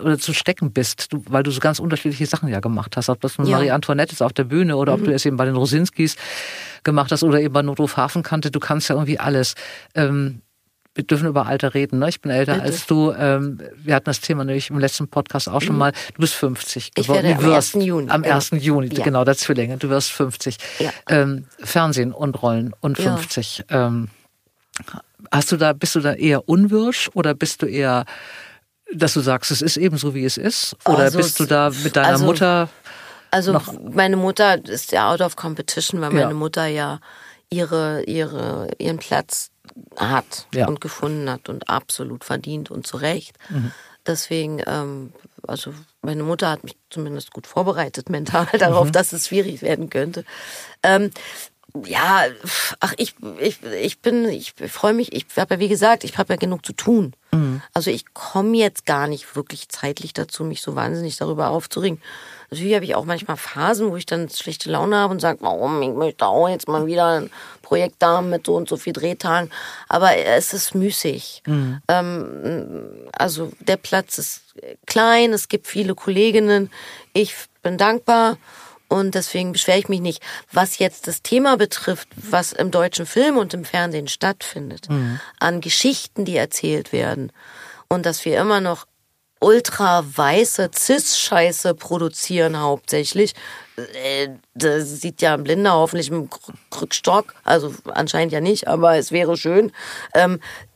[0.00, 3.08] oder zu stecken bist, du, weil du so ganz unterschiedliche Sachen ja gemacht hast.
[3.08, 3.56] Ob das nun ja.
[3.56, 5.02] Marie Antoinette ist auf der Bühne oder mhm.
[5.02, 6.16] ob du es eben bei den Rosinskis
[6.84, 9.54] gemacht hast oder eben bei Notruf Hafenkante, du kannst ja irgendwie alles.
[9.94, 10.42] Ähm,
[10.94, 12.08] wir dürfen über Alter reden, ne?
[12.08, 12.66] Ich bin älter Bitte.
[12.66, 13.12] als du.
[13.12, 15.78] Ähm, wir hatten das Thema nämlich im letzten Podcast auch schon mhm.
[15.78, 15.92] mal.
[16.14, 17.24] Du bist 50 geworden.
[17.24, 17.72] Ich werde am 1.
[17.74, 18.10] Juni.
[18.10, 18.50] Am 1.
[18.50, 18.62] Genau.
[18.62, 19.04] Juni, ja.
[19.04, 19.78] genau, der Zwillinge.
[19.78, 20.56] Du wirst 50.
[20.80, 20.90] Ja.
[21.08, 23.64] Ähm, Fernsehen und Rollen und 50.
[23.70, 23.86] Ja.
[23.86, 24.08] Ähm,
[25.30, 28.04] hast du da, bist du da eher unwirsch oder bist du eher
[28.94, 30.76] dass du sagst, es ist eben so, wie es ist?
[30.84, 32.68] Oder also bist du da mit deiner also, Mutter?
[33.30, 33.58] Also
[33.90, 36.34] meine Mutter ist ja out of competition, weil meine.
[36.34, 37.00] Mutter ja
[37.48, 39.51] ihre, ihre, ihren Platz
[39.96, 40.66] hat ja.
[40.68, 43.38] und gefunden hat und absolut verdient und zu Recht.
[43.48, 43.72] Mhm.
[44.06, 45.12] Deswegen, ähm,
[45.46, 48.92] also meine Mutter hat mich zumindest gut vorbereitet mental darauf, mhm.
[48.92, 50.24] dass es schwierig werden könnte.
[50.82, 51.10] Ähm,
[51.86, 52.24] ja,
[52.80, 56.34] ach, ich, ich, ich bin, ich freue mich, ich habe ja wie gesagt, ich habe
[56.34, 57.14] ja genug zu tun.
[57.32, 57.62] Mhm.
[57.72, 62.00] Also ich komme jetzt gar nicht wirklich zeitlich dazu, mich so wahnsinnig darüber aufzuregen.
[62.50, 65.80] Natürlich habe ich auch manchmal Phasen, wo ich dann schlechte Laune habe und sage, warum,
[65.80, 67.30] ich möchte auch jetzt mal wieder ein
[67.62, 69.50] Projekt da mit so und so viel Drehtagen.
[69.88, 71.42] Aber es ist müßig.
[71.46, 71.80] Mhm.
[71.88, 74.42] Ähm, also der Platz ist
[74.86, 76.70] klein, es gibt viele Kolleginnen.
[77.14, 78.36] Ich bin dankbar
[78.92, 80.22] und deswegen beschwere ich mich nicht.
[80.52, 85.18] Was jetzt das Thema betrifft, was im deutschen Film und im Fernsehen stattfindet, mhm.
[85.40, 87.32] an Geschichten, die erzählt werden
[87.88, 88.86] und dass wir immer noch
[89.40, 93.32] ultra weiße Cis-Scheiße produzieren hauptsächlich.
[93.76, 96.28] Äh, das sieht ja ein Blinder hoffentlich im
[96.70, 99.72] Krückstock, also anscheinend ja nicht, aber es wäre schön.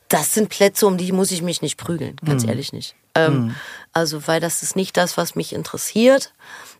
[0.09, 2.49] Das sind Plätze, um die muss ich mich nicht prügeln, ganz mhm.
[2.49, 2.95] ehrlich nicht.
[3.15, 3.55] Ähm, mhm.
[3.93, 6.33] Also, weil das ist nicht das, was mich interessiert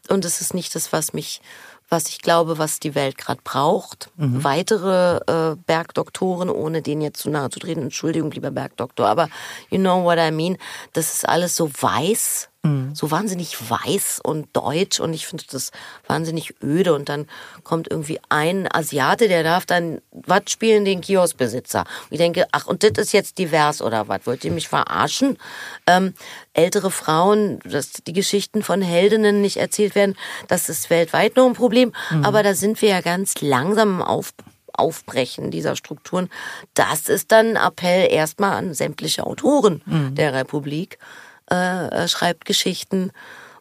[0.10, 1.42] und es ist nicht das, was mich,
[1.90, 4.10] was ich glaube, was die Welt gerade braucht.
[4.18, 4.44] Mhm.
[4.44, 9.30] Weitere äh, Bergdoktoren, ohne denen jetzt zu nahe zu treten, Entschuldigung, lieber Bergdoktor, aber
[9.70, 10.58] you know what I mean,
[10.94, 12.96] das ist alles so weiß Mhm.
[12.96, 15.72] So wahnsinnig weiß und deutsch und ich finde das
[16.08, 16.94] wahnsinnig öde.
[16.94, 17.28] Und dann
[17.64, 21.82] kommt irgendwie ein Asiate, der darf dann was spielen, den Kioskbesitzer.
[21.82, 24.26] Und ich denke, ach, und das ist jetzt divers oder was?
[24.26, 25.38] Wollt ihr mich verarschen?
[25.86, 26.14] Ähm,
[26.54, 30.16] ältere Frauen, dass die Geschichten von Heldinnen nicht erzählt werden,
[30.48, 31.94] das ist weltweit noch ein Problem.
[32.10, 32.26] Mhm.
[32.26, 34.34] Aber da sind wir ja ganz langsam auf
[34.74, 36.30] Aufbrechen dieser Strukturen.
[36.76, 40.16] Das ist dann ein Appell erstmal an sämtliche Autoren mhm.
[40.16, 41.00] der Republik.
[41.50, 43.12] Äh, äh, schreibt Geschichten,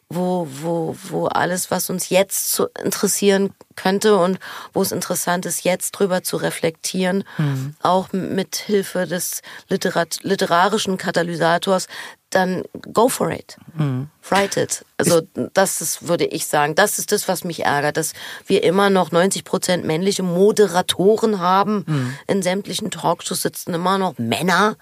[0.09, 4.39] wo, wo, wo alles, was uns jetzt zu interessieren könnte und
[4.73, 7.75] wo es interessant ist, jetzt drüber zu reflektieren, mhm.
[7.81, 11.87] auch mit Hilfe des Literat literarischen Katalysators,
[12.29, 13.57] dann go for it.
[13.75, 14.09] Mhm.
[14.29, 14.85] Write it.
[14.97, 15.21] Also
[15.53, 18.13] das ist, würde ich sagen, das ist das, was mich ärgert, dass
[18.45, 21.85] wir immer noch 90 Prozent männliche Moderatoren haben.
[21.87, 22.17] Mhm.
[22.27, 24.75] In sämtlichen Talkshows sitzen immer noch Männer.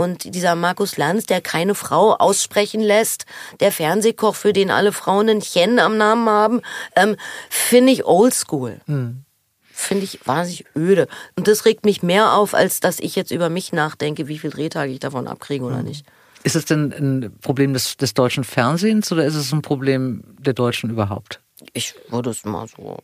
[0.00, 3.26] Und dieser Markus Lanz, der keine Frau aussprechen lässt,
[3.58, 6.60] der Fernsehkoch, für den alle Frauen ein Chen am Namen haben,
[6.94, 7.16] ähm,
[7.50, 8.80] finde ich oldschool.
[8.86, 9.24] Hm.
[9.72, 11.08] finde ich wahnsinnig öde.
[11.36, 14.50] Und das regt mich mehr auf, als dass ich jetzt über mich nachdenke, wie viel
[14.50, 16.06] Drehtage ich davon abkriege oder nicht.
[16.44, 20.54] Ist es denn ein Problem des, des deutschen Fernsehens oder ist es ein Problem der
[20.54, 21.40] Deutschen überhaupt?
[21.72, 22.98] Ich würde es mal so.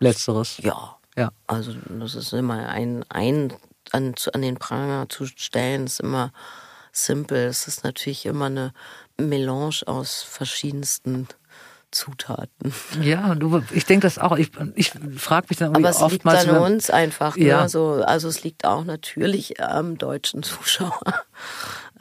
[0.00, 0.58] Letzteres.
[0.62, 0.96] Ja.
[1.16, 1.30] Ja.
[1.46, 3.52] Also das ist immer ein, ein
[3.92, 6.32] an, an den Pranger zu stellen, ist immer
[6.92, 7.46] simpel.
[7.46, 8.72] Es ist natürlich immer eine
[9.18, 11.28] Melange aus verschiedensten
[11.90, 12.72] Zutaten.
[13.02, 14.36] Ja, du, ich denke das auch.
[14.38, 16.48] Ich, ich frage mich dann Aber es liegt oftmals.
[16.48, 17.36] an wenn- uns einfach.
[17.36, 17.44] Ne?
[17.44, 17.68] Ja.
[17.68, 21.02] So, also es liegt auch natürlich am deutschen Zuschauer.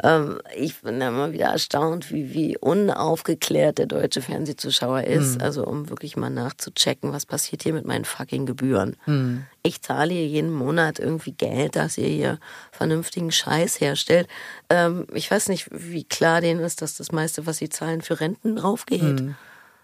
[0.03, 5.35] Ähm, ich bin immer wieder erstaunt, wie, wie unaufgeklärt der deutsche Fernsehzuschauer ist.
[5.35, 5.41] Hm.
[5.41, 8.95] Also um wirklich mal nachzuchecken, was passiert hier mit meinen fucking Gebühren.
[9.05, 9.43] Hm.
[9.63, 12.39] Ich zahle hier jeden Monat irgendwie Geld, dass ihr hier
[12.71, 14.27] vernünftigen Scheiß herstellt.
[14.69, 18.19] Ähm, ich weiß nicht, wie klar denen ist, dass das meiste, was sie zahlen, für
[18.19, 19.35] Renten draufgeht Hm.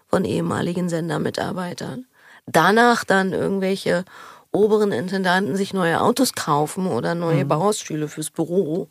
[0.08, 2.06] von ehemaligen Sendermitarbeitern.
[2.46, 4.04] Danach dann irgendwelche
[4.50, 8.88] oberen Intendanten sich neue Autos kaufen oder neue Bauhausstühle fürs Büro,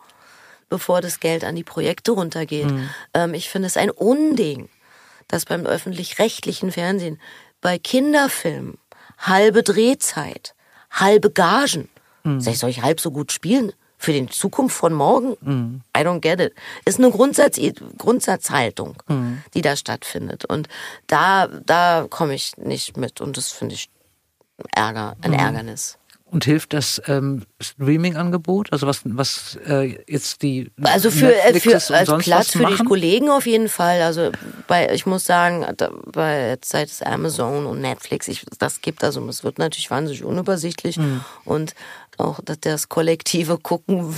[0.70, 2.68] bevor das Geld an die Projekte runtergeht.
[3.14, 4.70] Ähm, ich finde es ein Unding,
[5.28, 7.20] dass beim öffentlich-rechtlichen Fernsehen
[7.62, 8.78] bei Kinderfilmen
[9.18, 10.54] halbe Drehzeit,
[10.92, 11.90] halbe Gagen,
[12.40, 13.72] Sag ich, soll ich halb so gut spielen?
[13.98, 15.82] Für die Zukunft von morgen?
[15.98, 16.54] I don't get it.
[16.86, 17.58] Ist eine Grundsatz,
[17.98, 19.02] Grundsatzhaltung,
[19.54, 20.46] die da stattfindet.
[20.46, 20.68] Und
[21.08, 23.22] da, da komme ich nicht mit.
[23.22, 23.90] Und das finde ich
[24.72, 25.98] Ärger, ein Ärgernis.
[26.30, 28.74] Und hilft das ähm, Streaming-Angebot?
[28.74, 32.66] Also was, was äh, jetzt die Also für, äh, für Netflixes und als Platz für
[32.66, 32.84] die?
[32.84, 34.02] Kollegen auf jeden Fall.
[34.02, 34.32] Also
[34.68, 39.06] bei, ich muss sagen, da, bei jetzt seit es Amazon und Netflix ich, das gibt,
[39.06, 41.24] also es wird natürlich wahnsinnig unübersichtlich Mhm.
[41.46, 41.76] und
[42.18, 44.14] auch dass das kollektive Gucken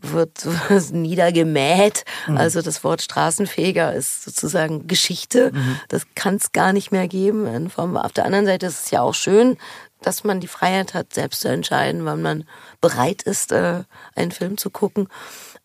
[0.00, 0.46] wird
[0.92, 2.04] niedergemäht.
[2.28, 2.36] Mhm.
[2.38, 5.50] Also das Wort Straßenfeger ist sozusagen Geschichte.
[5.52, 5.80] Mhm.
[5.88, 7.70] Das kann es gar nicht mehr geben.
[7.76, 9.56] Auf der anderen Seite ist es ja auch schön,
[10.02, 12.44] dass man die Freiheit hat, selbst zu entscheiden, wann man
[12.80, 13.84] bereit ist, äh,
[14.14, 15.08] einen Film zu gucken.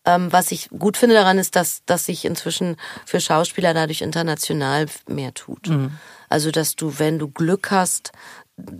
[0.04, 4.86] Ähm, was ich gut finde daran ist, dass, dass sich inzwischen für Schauspieler dadurch international
[5.06, 5.68] mehr tut.
[6.28, 8.12] Also, dass du, wenn du Glück hast,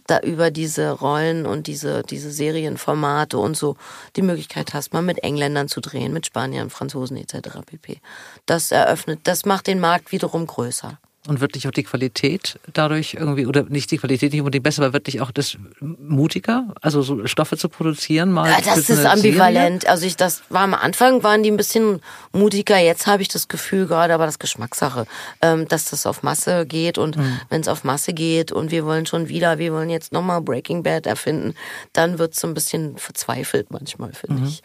[0.07, 3.77] da über diese Rollen und diese, diese Serienformate und so
[4.17, 7.61] die Möglichkeit hast, mal mit Engländern zu drehen, mit Spaniern, Franzosen etc.
[7.65, 8.01] pp.
[8.47, 10.99] Das eröffnet, das macht den Markt wiederum größer.
[11.27, 14.83] Und wird dich auch die Qualität dadurch irgendwie, oder nicht die Qualität nicht unbedingt besser,
[14.85, 18.49] aber wird dich auch das mutiger, also so Stoffe zu produzieren mal?
[18.51, 19.87] Ja, das ist ambivalent.
[19.89, 22.01] Also ich, das war am Anfang waren die ein bisschen
[22.33, 22.79] mutiger.
[22.79, 25.07] Jetzt habe ich das Gefühl gerade, aber das Geschmackssache,
[25.43, 27.41] ähm, dass das auf Masse geht und Mhm.
[27.51, 30.83] wenn es auf Masse geht und wir wollen schon wieder, wir wollen jetzt nochmal Breaking
[30.83, 31.55] Bad erfinden,
[31.93, 34.47] dann wird es so ein bisschen verzweifelt manchmal, finde Mhm.
[34.49, 34.63] ich.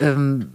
[0.00, 0.52] Ähm,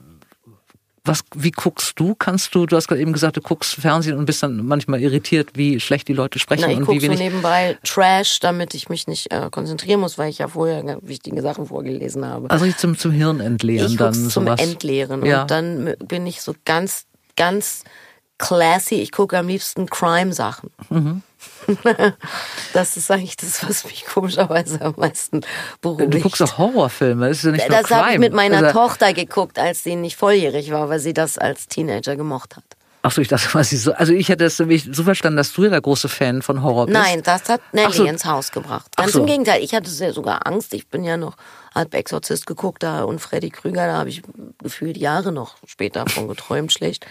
[1.05, 2.15] was, wie guckst du?
[2.15, 5.49] Kannst du, du hast gerade eben gesagt, du guckst Fernsehen und bist dann manchmal irritiert,
[5.53, 7.19] wie schlecht die Leute sprechen Na, ich und wie so wenig.
[7.19, 11.65] nebenbei Trash, damit ich mich nicht äh, konzentrieren muss, weil ich ja vorher wichtige Sachen
[11.67, 12.49] vorgelesen habe.
[12.49, 14.59] also nicht zum, zum Hirn entleeren ich dann gucke zum sowas.
[14.61, 15.43] Entleeren Ja.
[15.43, 17.83] und dann bin ich so ganz, ganz
[18.37, 18.95] classy.
[18.95, 20.69] Ich gucke am liebsten Crime-Sachen.
[20.89, 21.21] Mhm.
[22.73, 25.41] das ist eigentlich das, was mich komischerweise am meisten
[25.81, 26.13] beruhigt.
[26.13, 29.13] Du guckst auch Horrorfilme, das ist ja nicht das habe ich mit meiner also, Tochter
[29.13, 32.63] geguckt, als sie nicht volljährig war, weil sie das als Teenager gemocht hat.
[33.05, 35.63] Ach so, ich dachte quasi so, also ich hätte es nämlich so verstanden, dass du
[35.63, 36.97] ja der große Fan von Horror bist.
[36.97, 38.05] Nein, das hat Nelly so.
[38.05, 38.87] ins Haus gebracht.
[38.95, 39.19] Ach Ganz so.
[39.19, 40.73] im Gegenteil, ich hatte sehr sogar Angst.
[40.73, 41.35] Ich bin ja noch,
[41.75, 44.23] halb Exorzist geguckt da und Freddy Krüger, da habe ich
[44.63, 47.05] gefühlt Jahre noch später von geträumt, schlecht.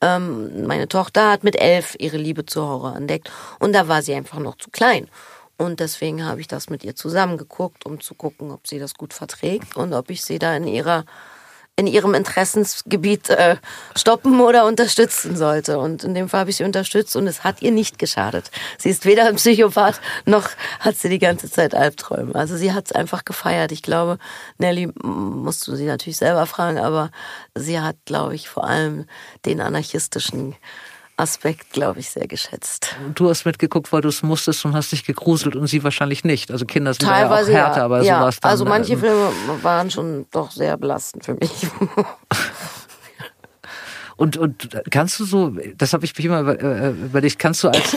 [0.00, 4.14] Ähm, meine Tochter hat mit elf ihre Liebe zu Horror entdeckt und da war sie
[4.14, 5.08] einfach noch zu klein.
[5.56, 8.94] Und deswegen habe ich das mit ihr zusammen geguckt, um zu gucken, ob sie das
[8.94, 11.04] gut verträgt und ob ich sie da in ihrer
[11.76, 13.56] in ihrem Interessensgebiet äh,
[13.96, 15.78] stoppen oder unterstützen sollte.
[15.78, 18.50] Und in dem Fall habe ich sie unterstützt und es hat ihr nicht geschadet.
[18.78, 22.34] Sie ist weder ein Psychopath noch hat sie die ganze Zeit Albträume.
[22.34, 23.72] Also sie hat es einfach gefeiert.
[23.72, 24.18] Ich glaube,
[24.58, 27.10] Nelly musst du sie natürlich selber fragen, aber
[27.56, 29.06] sie hat, glaube ich, vor allem
[29.44, 30.54] den anarchistischen
[31.16, 32.96] Aspekt, glaube ich, sehr geschätzt.
[33.14, 36.50] Du hast mitgeguckt, weil du es musstest und hast dich gegruselt und sie wahrscheinlich nicht.
[36.50, 37.84] Also Kinder sind Teilweise ja auch härter, ja.
[37.84, 38.20] aber ja.
[38.20, 38.50] sowas dann.
[38.50, 39.30] Also manche ähm, Filme
[39.62, 41.50] waren schon doch sehr belastend für mich.
[44.16, 47.96] Und, und kannst du so, das habe ich mich immer äh, überlegt, kannst du als,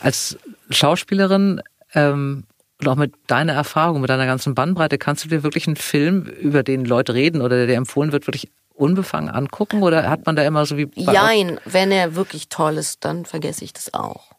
[0.00, 0.38] als
[0.70, 1.60] Schauspielerin
[1.94, 2.44] ähm,
[2.80, 6.22] und auch mit deiner Erfahrung, mit deiner ganzen Bandbreite, kannst du dir wirklich einen Film,
[6.22, 9.82] über den Leute reden oder der dir empfohlen wird, wirklich unbefangen angucken?
[9.82, 13.64] Oder hat man da immer so wie Jein, wenn er wirklich toll ist, dann vergesse
[13.64, 14.30] ich das auch.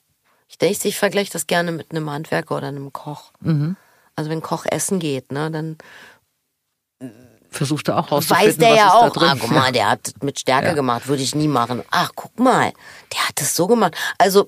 [0.48, 3.32] Ich denke, ich vergleiche das gerne mit einem Handwerker oder einem Koch.
[3.42, 3.76] Mhm.
[4.16, 5.78] Also wenn Koch essen geht, ne, dann
[7.50, 9.30] versuchst du auch rauszufinden, weiß der was ja ist auch, da drin?
[9.30, 10.74] ah, guck mal, der hat das mit Stärke Ja.
[10.74, 11.84] gemacht, würde ich nie machen.
[11.92, 12.74] Ach, guck mal,
[13.14, 13.96] der hat das so gemacht.
[14.18, 14.48] Also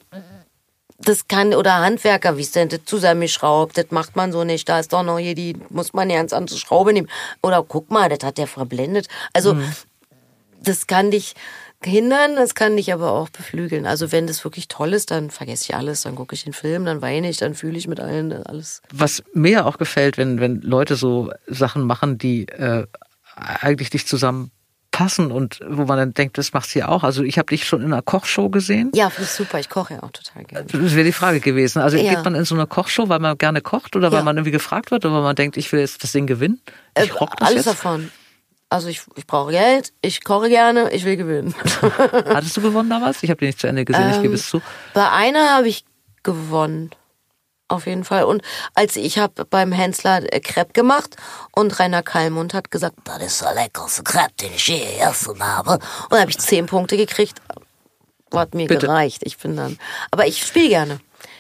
[1.05, 4.79] das kann, oder Handwerker, wie es denn das zusammengeschraubt, das macht man so nicht, da
[4.79, 7.09] ist doch noch hier die, muss man ja ganz andere Schraube nehmen.
[7.41, 9.07] Oder guck mal, das hat der verblendet.
[9.33, 9.71] Also, Mhm.
[10.63, 11.33] das kann dich
[11.83, 13.85] hindern, das kann dich aber auch beflügeln.
[13.87, 16.85] Also, wenn das wirklich toll ist, dann vergesse ich alles, dann gucke ich den Film,
[16.85, 18.81] dann weine ich, dann fühle ich mit allen alles.
[18.93, 22.85] Was mir auch gefällt, wenn, wenn Leute so Sachen machen, die äh,
[23.35, 24.07] eigentlich nicht
[24.91, 27.03] zusammenpassen und wo man dann denkt, das macht sie auch.
[27.03, 28.91] Also ich habe dich schon in einer Kochshow gesehen.
[28.93, 30.65] Ja, finde ich super, ich koche ja auch total gerne.
[30.65, 31.79] Das wäre die Frage gewesen.
[31.81, 32.15] Also Ja.
[32.15, 34.23] geht man in so eine Kochshow, weil man gerne kocht oder weil Ja.
[34.23, 36.61] man irgendwie gefragt wird oder weil man denkt, ich will jetzt das Ding gewinnen?
[36.97, 37.67] Ich Äh, rock das alles jetzt.
[37.67, 38.11] davon.
[38.69, 41.53] Also ich, ich brauche Geld, ich koche gerne, ich will gewinnen.
[42.25, 43.21] Hattest du gewonnen damals?
[43.21, 44.61] Ich habe die nicht zu Ende gesehen, ich Ähm, gebe es zu.
[44.93, 45.83] Bei einer habe ich
[46.23, 46.91] gewonnen.
[47.71, 48.25] Auf jeden Fall.
[48.25, 48.41] Und
[48.75, 51.15] als ich habe beim Hensler äh, Crepe gemacht
[51.53, 55.75] und Rainer Kallmund hat gesagt, das ist der leckerste Crepe, den ich je gegessen habe.
[55.75, 57.41] Und da habe ich zehn Punkte gekriegt.
[58.33, 58.87] Hat mir Bitte.
[58.87, 59.21] gereicht.
[59.23, 59.79] Ich bin dann.
[60.11, 60.99] Aber ich spiele gerne.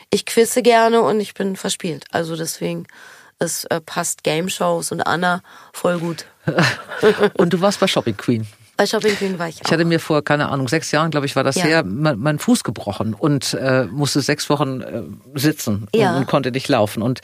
[0.09, 2.05] Ich quizze gerne und ich bin verspielt.
[2.11, 2.87] Also deswegen,
[3.39, 6.25] es äh, passt Game Shows und Anna voll gut.
[7.33, 8.47] Und du warst bei Shopping Queen.
[8.81, 9.65] Bei Shopping Queen war ich auch.
[9.65, 11.65] Ich hatte mir vor, keine Ahnung, sechs Jahren, glaube ich, war das Ja.
[11.65, 15.03] her, mein, mein Fuß gebrochen und äh, musste sechs Wochen äh,
[15.35, 16.11] sitzen Ja.
[16.13, 17.03] und, und konnte nicht laufen.
[17.03, 17.21] Und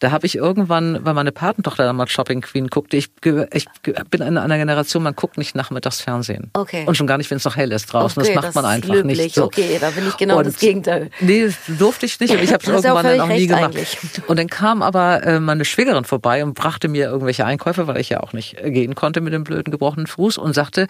[0.00, 3.08] da habe ich irgendwann, weil meine Patentochter damals Shopping Queen guckte, ich,
[3.54, 3.66] ich
[4.10, 6.50] bin in einer Generation, man guckt nicht nachmittags Fernsehen.
[6.52, 6.84] Okay.
[6.86, 8.22] Und schon gar nicht, wenn es noch hell ist draußen.
[8.22, 9.18] Okay, das macht man ist einfach löblich.
[9.18, 9.34] nicht.
[9.34, 9.44] So.
[9.44, 11.08] Okay, da bin ich genau das Gegenteil.
[11.20, 13.64] Nee, das durfte ich nicht, aber ich habe es Das irgendwann dann auch nie gemacht.
[13.64, 13.96] eigentlich.
[14.26, 18.10] Und dann kam aber äh, meine Schwägerin vorbei und brachte mir irgendwelche Einkäufe, weil ich
[18.10, 20.86] ja auch nicht äh, gehen konnte mit dem blöden gebrochenen Fuß und sagte,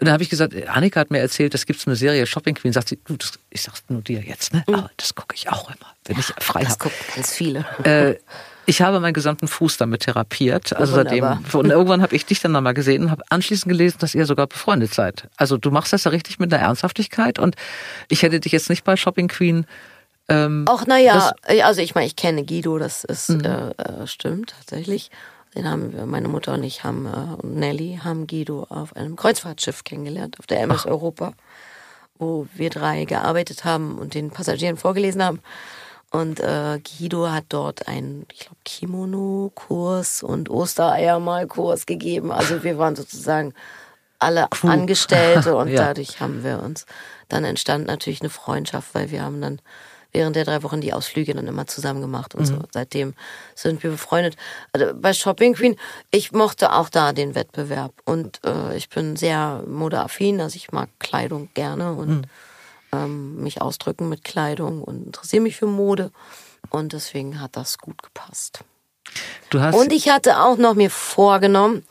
[0.00, 2.72] und dann habe ich gesagt, Annika hat mir erzählt, es gibt eine Serie Shopping Queen.
[2.72, 4.64] Sagt sie, du, das, ich sag's nur dir jetzt, ne?
[4.66, 6.64] Aber das gucke ich auch immer, wenn ich frei Mhm.
[6.64, 6.90] Das habe.
[6.90, 7.64] gucken ganz viele.
[7.84, 8.14] Äh,
[8.66, 10.72] ich habe meinen gesamten Fuß damit therapiert.
[10.74, 11.40] Also Wunderbar.
[11.44, 11.60] seitdem.
[11.60, 14.46] Und irgendwann habe ich dich dann nochmal gesehen und habe anschließend gelesen, dass ihr sogar
[14.46, 15.28] befreundet seid.
[15.36, 17.56] Also du machst das ja richtig mit einer Ernsthaftigkeit und
[18.08, 19.66] ich hätte dich jetzt nicht bei Shopping Queen.
[20.28, 25.10] Ähm, Auch naja, also ich meine, ich kenne Guido, das ist äh, äh, stimmt tatsächlich.
[25.54, 29.16] Den haben wir, meine Mutter und ich haben äh, und Nelly haben Guido auf einem
[29.16, 31.32] Kreuzfahrtschiff kennengelernt, auf der MS Europa,
[32.18, 35.40] wo wir drei gearbeitet haben und den Passagieren vorgelesen haben.
[36.10, 42.30] Und äh, Guido hat dort einen, ich glaube, Kimono-Kurs und Ostereiermal-Kurs gegeben.
[42.30, 43.52] Also wir waren sozusagen
[44.20, 45.86] alle Angestellte und Ja.
[45.86, 46.86] dadurch haben wir uns,
[47.28, 49.60] dann entstand natürlich eine Freundschaft, weil wir haben dann
[50.14, 52.58] während der drei Wochen die Ausflüge dann immer zusammen gemacht und so.
[52.72, 53.14] Seitdem
[53.54, 54.36] sind wir befreundet.
[54.72, 55.76] Also bei Shopping Queen,
[56.10, 60.88] ich mochte auch da den Wettbewerb und äh, ich bin sehr modeaffin, also ich mag
[61.00, 62.28] Kleidung gerne und
[62.92, 66.12] ähm, mich ausdrücken mit Kleidung und interessiere mich für Mode
[66.70, 68.60] und deswegen hat das gut gepasst.
[69.50, 71.84] du hast Und ich hatte auch noch mir vorgenommen,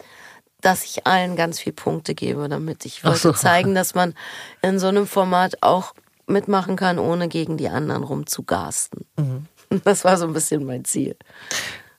[0.61, 3.33] dass ich allen ganz viel Punkte gebe, damit ich wollte so.
[3.33, 4.15] zeigen, dass man
[4.61, 5.93] in so einem Format auch
[6.27, 9.05] mitmachen kann, ohne gegen die anderen rumzugasten.
[9.17, 9.47] Mhm.
[9.83, 11.15] Das war so ein bisschen mein Ziel.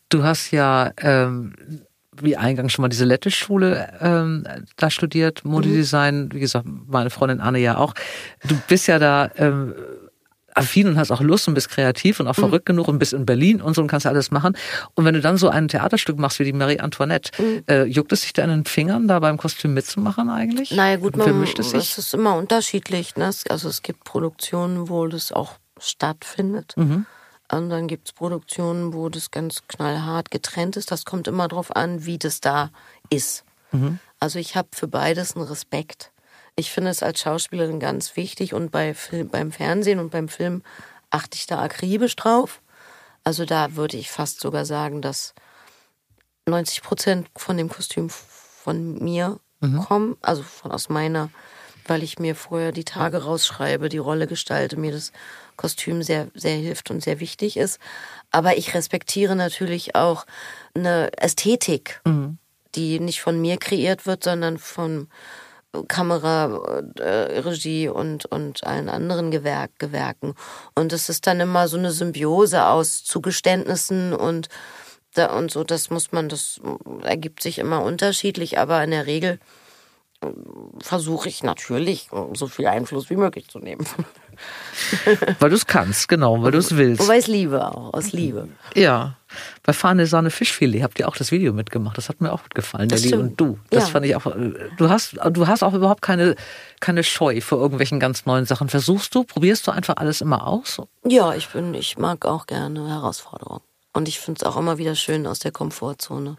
[0.09, 1.55] Du hast ja, ähm,
[2.17, 7.59] wie eingangs schon mal diese Lettisch-Schule ähm, da studiert, Modedesign, wie gesagt, meine Freundin Anne
[7.59, 7.95] ja auch.
[8.47, 9.75] Du bist ja da ähm,
[10.55, 13.27] affin und hast auch Lust und bist kreativ und auch verrückt genug und bist in
[13.27, 14.57] Berlin und so und kannst alles machen.
[14.95, 17.33] Und wenn du dann so ein Theaterstück machst wie die Marie Antoinette,
[17.69, 20.71] äh, juckt es sich da in den Fingern, da beim Kostüm mitzumachen eigentlich?
[20.71, 21.99] Naja gut, man, es es sich?
[21.99, 23.17] ist immer unterschiedlich.
[23.17, 23.31] Ne?
[23.49, 26.75] Also es gibt Produktionen, wo das auch stattfindet.
[26.77, 27.07] Mhm.
[27.53, 30.91] Und dann gibt es Produktionen, wo das ganz knallhart getrennt ist.
[30.91, 32.71] Das kommt immer darauf an, wie das da
[33.11, 33.45] ist.
[33.73, 33.99] Mhm.
[34.19, 36.11] Also ich habe für beides einen Respekt.
[36.57, 40.63] Ich finde es als Schauspielerin ganz wichtig und bei Film, beim Fernsehen und beim Film
[41.11, 42.61] achte ich da akribisch drauf.
[43.25, 45.35] Also da würde ich fast sogar sagen, dass
[46.47, 49.41] 90 Prozent von dem Kostüm von mir
[49.87, 51.31] kommen, also von aus meiner,
[51.87, 55.11] weil ich mir vorher die Tage rausschreibe, die Rolle gestalte, mir das
[55.57, 57.81] Kostüm sehr, sehr hilft und sehr wichtig ist.
[58.31, 60.27] Aber ich respektiere natürlich auch
[60.75, 62.03] eine Ästhetik,
[62.75, 65.09] die nicht von mir kreiert wird, sondern von
[65.83, 70.35] Kamera, äh, Regie und, und allen anderen Gewerk, Gewerken.
[70.75, 74.49] Und es ist dann immer so eine Symbiose aus Zugeständnissen und,
[75.15, 76.61] da, und so, das muss man, das
[77.03, 79.39] ergibt sich immer unterschiedlich, aber in der Regel
[80.21, 80.27] äh,
[80.81, 83.87] versuche ich natürlich, so viel Einfluss wie möglich zu nehmen.
[85.39, 87.03] Weil du es kannst, genau, weil du es willst.
[87.03, 88.49] Wobei es Liebe auch, aus Liebe.
[88.75, 89.17] Ja,
[89.63, 91.97] bei Fahne Sahne Fischfilet habt ihr auch das Video mitgemacht.
[91.99, 93.59] Das hat mir auch gut gefallen, Das Nelly und du.
[93.71, 93.91] Das Ja.
[93.91, 94.27] fand ich auch.
[94.27, 96.35] äh, Du hast, du hast auch überhaupt keine,
[96.81, 98.69] keine Scheu vor irgendwelchen ganz neuen Sachen.
[98.69, 100.81] Versuchst du, probierst du einfach alles immer aus?
[101.07, 103.63] Ja, ich bin, ich mag auch gerne Herausforderungen.
[103.93, 106.37] Und ich finde es auch immer wieder schön, aus der Komfortzone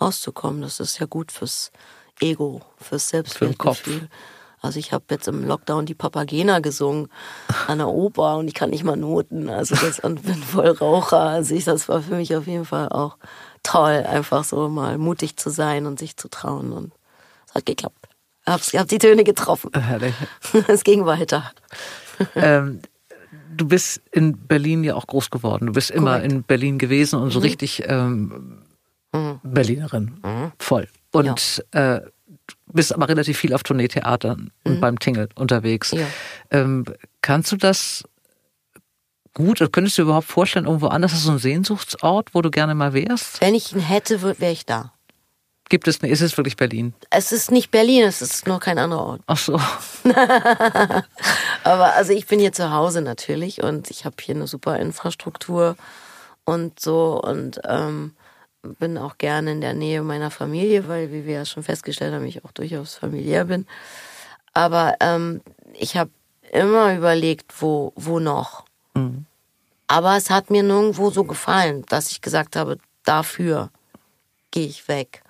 [0.00, 0.62] rauszukommen.
[0.62, 1.70] Das ist ja gut fürs
[2.20, 3.12] Ego, fürs
[3.58, 3.88] Kopf.
[4.62, 7.08] Also ich habe jetzt im Lockdown die Papagena gesungen
[7.66, 9.48] an der Oper und ich kann nicht mal Noten.
[9.48, 11.20] Also das und bin voll Raucher.
[11.20, 13.16] Also ich, das war für mich auf jeden Fall auch
[13.62, 16.72] toll, einfach so mal mutig zu sein und sich zu trauen.
[16.72, 16.92] Und
[17.48, 18.08] es hat geklappt.
[18.46, 19.70] Ich habe hab die Töne getroffen.
[19.74, 20.14] Herrlich.
[20.68, 21.52] Es ging weiter.
[22.34, 22.80] Ähm,
[23.56, 25.66] du bist in Berlin ja auch groß geworden.
[25.68, 26.32] Du bist immer Korrekt.
[26.32, 27.44] in Berlin gewesen und so Mhm.
[27.44, 28.62] richtig ähm,
[29.42, 30.20] Berlinerin.
[30.22, 30.52] Mhm.
[30.58, 30.88] Voll.
[31.12, 32.10] Und äh, du
[32.72, 35.92] bist aber relativ viel auf Tourneetheatern und beim Tingle unterwegs.
[35.92, 36.00] Mhm.
[36.00, 36.06] Ja.
[36.50, 36.84] Ähm,
[37.22, 38.04] kannst du das
[39.34, 42.50] gut, oder könntest du dir überhaupt vorstellen, irgendwo anders, du so einen Sehnsuchtsort, wo du
[42.50, 43.40] gerne mal wärst?
[43.40, 44.92] Wenn ich ihn hätte, wäre ich da.
[45.68, 46.94] Gibt es, ist es wirklich Berlin?
[47.10, 49.22] Es ist nicht Berlin, es ist nur kein anderer Ort.
[49.28, 49.60] Ach so.
[51.62, 55.76] Aber also ich bin hier zu Hause natürlich und ich habe hier eine super Infrastruktur
[56.44, 58.16] und so und ähm,
[58.62, 62.24] bin auch gerne in der Nähe meiner Familie, weil, wie wir ja schon festgestellt haben,
[62.24, 63.66] ich auch durchaus familiär bin.
[64.52, 65.40] Aber ähm,
[65.74, 66.10] ich habe
[66.52, 68.64] immer überlegt, wo, wo noch.
[69.86, 73.70] Aber es hat mir nirgendwo so gefallen, dass ich gesagt habe, dafür
[74.50, 75.22] gehe ich weg.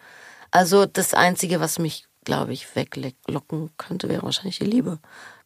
[0.50, 4.98] Also das Einzige, was mich, glaube ich, weglocken könnte, wäre wahrscheinlich die Liebe.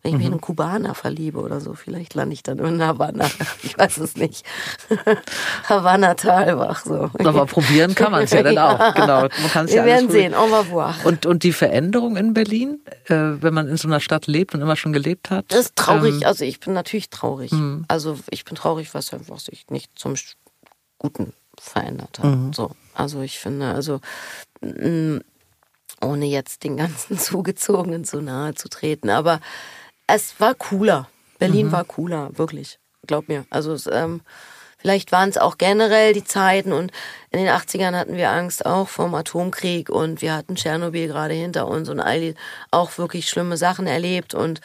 [0.04, 3.24] Wenn ich mich in einen Kubaner verliebe oder so, vielleicht lande ich dann in Havanna.
[3.62, 4.44] Ich weiß es nicht.
[5.68, 7.10] Havanna Talbach, so.
[7.18, 8.94] Aber probieren kann man es ja dann auch.
[8.94, 9.22] Genau.
[9.22, 10.34] Man kann's Wir ja werden sehen.
[10.34, 10.94] Au revoir.
[11.04, 14.60] Und, und die Veränderung in Berlin, äh, wenn man in so einer Stadt lebt und
[14.60, 15.46] immer schon gelebt hat?
[15.48, 16.16] Das ist traurig.
[16.16, 17.50] Ähm, also ich bin natürlich traurig.
[17.88, 20.16] Also ich bin traurig, was einfach sich nicht zum
[20.98, 22.54] Guten verändert hat.
[22.54, 22.72] So.
[22.92, 24.00] Also ich finde, also
[24.60, 25.16] mm,
[26.02, 29.40] ohne jetzt den ganzen Zugezogenen zu nahe zu treten, aber
[30.06, 31.08] es war cooler.
[31.38, 32.78] Berlin war cooler, wirklich.
[33.06, 33.44] Glaub mir.
[33.50, 34.22] Also es, ähm,
[34.78, 36.92] vielleicht waren es auch generell die Zeiten und
[37.30, 41.66] in den 80ern hatten wir Angst auch vom Atomkrieg und wir hatten Tschernobyl gerade hinter
[41.66, 42.34] uns und all die
[42.70, 44.60] auch wirklich schlimme Sachen erlebt und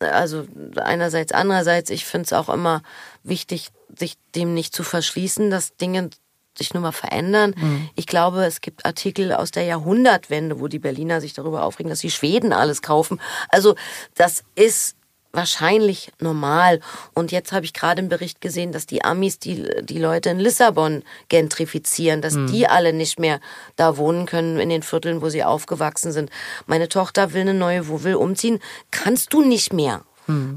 [0.00, 2.82] äh, also einerseits, andererseits, ich finde es auch immer
[3.22, 6.10] wichtig, sich dem nicht zu verschließen, dass Dinge
[6.58, 7.54] sich nur mal verändern.
[7.94, 12.00] Ich glaube, es gibt Artikel aus der Jahrhundertwende, wo die Berliner sich darüber aufregen, dass
[12.00, 13.20] die Schweden alles kaufen.
[13.48, 13.74] Also
[14.14, 14.96] das ist
[15.32, 16.80] wahrscheinlich normal.
[17.12, 20.38] Und jetzt habe ich gerade einen Bericht gesehen, dass die Amis die, die Leute in
[20.40, 23.40] Lissabon gentrifizieren, dass die alle nicht mehr
[23.76, 26.30] da wohnen können in den Vierteln, wo sie aufgewachsen sind.
[26.66, 30.02] Meine Tochter will eine neue, wo will umziehen, kannst du nicht mehr.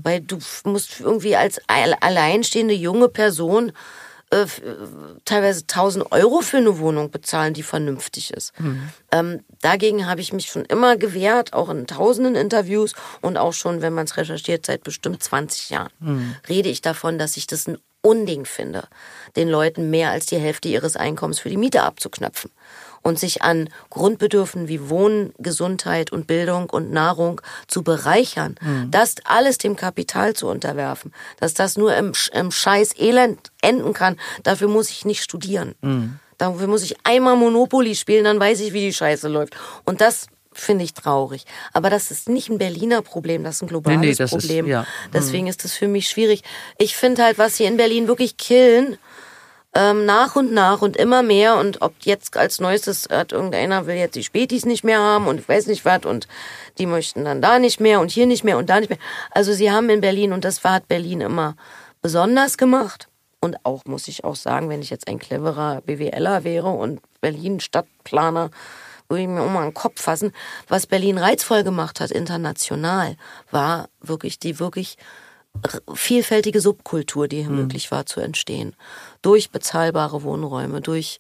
[0.03, 3.73] Weil du musst irgendwie als al- alleinstehende junge Person
[4.31, 4.47] äh, äh,
[5.25, 8.53] teilweise 1000 Euro für eine Wohnung bezahlen, die vernünftig ist.
[9.11, 13.81] Ähm, dagegen habe ich mich schon immer gewehrt, auch in tausenden Interviews und auch schon,
[13.81, 16.35] wenn man es recherchiert, seit bestimmt 20 Jahren.
[16.47, 18.87] Rede ich davon, dass ich das ein Unding finde,
[19.35, 22.51] den Leuten mehr als die Hälfte ihres Einkommens für die Miete abzuknöpfen
[23.01, 28.55] und sich an Grundbedürfen wie Wohnen, Gesundheit und Bildung und Nahrung zu bereichern,
[28.91, 34.17] das alles dem Kapital zu unterwerfen, dass das nur im, im Scheiß Elend enden kann,
[34.43, 35.75] dafür muss ich nicht studieren.
[36.37, 39.55] Dafür muss ich einmal Monopoly spielen, dann weiß ich, wie die Scheiße läuft.
[39.85, 41.45] Und das finde ich traurig.
[41.73, 44.39] Aber das ist nicht ein Berliner Problem, das ist ein globales Nee, nee, das ist-
[44.41, 44.67] Problem.
[44.67, 44.85] ja.
[45.13, 46.43] Deswegen ist das für mich schwierig.
[46.77, 48.97] Ich finde halt, was hier in Berlin wirklich killen,
[49.75, 53.95] ähm, nach und nach und immer mehr und ob jetzt als neuestes hat irgendeiner will
[53.95, 56.27] jetzt die Spätis nicht mehr haben und ich weiß nicht was und
[56.77, 58.99] die möchten dann da nicht mehr und hier nicht mehr und da nicht mehr.
[59.31, 61.55] Also sie haben in Berlin und das war, hat Berlin immer
[62.01, 63.09] besonders gemacht
[63.41, 67.59] und auch muss ich auch sagen, wenn ich jetzt ein cleverer BWLer wäre und Berlin
[67.59, 68.49] Stadtplaner
[69.07, 70.33] würde ich mir auch mal einen Kopf fassen.
[70.67, 73.17] Was Berlin reizvoll gemacht hat international,
[73.49, 74.97] war wirklich die wirklich
[75.93, 78.75] vielfältige Subkultur, die hier möglich war zu entstehen.
[79.21, 81.17] Durch bezahlbare Wohnräume, durch,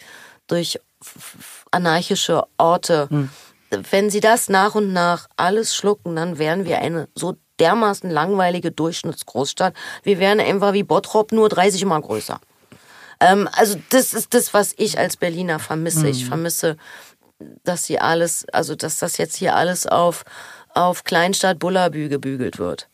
[0.47, 0.79] durch
[1.71, 3.09] anarchische Orte.
[3.69, 8.71] Wenn sie das nach und nach alles schlucken, dann wären wir eine so dermaßen langweilige
[8.71, 9.73] Durchschnittsgroßstadt.
[10.03, 12.39] Wir wären einfach wie Bottrop, nur 30 Mal größer.
[13.19, 16.07] Ähm, also das ist das, was ich als Berliner vermisse.
[16.07, 16.77] Ich vermisse,
[17.63, 20.23] dass sie alles, also dass das jetzt hier alles auf,
[20.73, 22.87] auf Kleinstadt Bullabü gebügelt wird.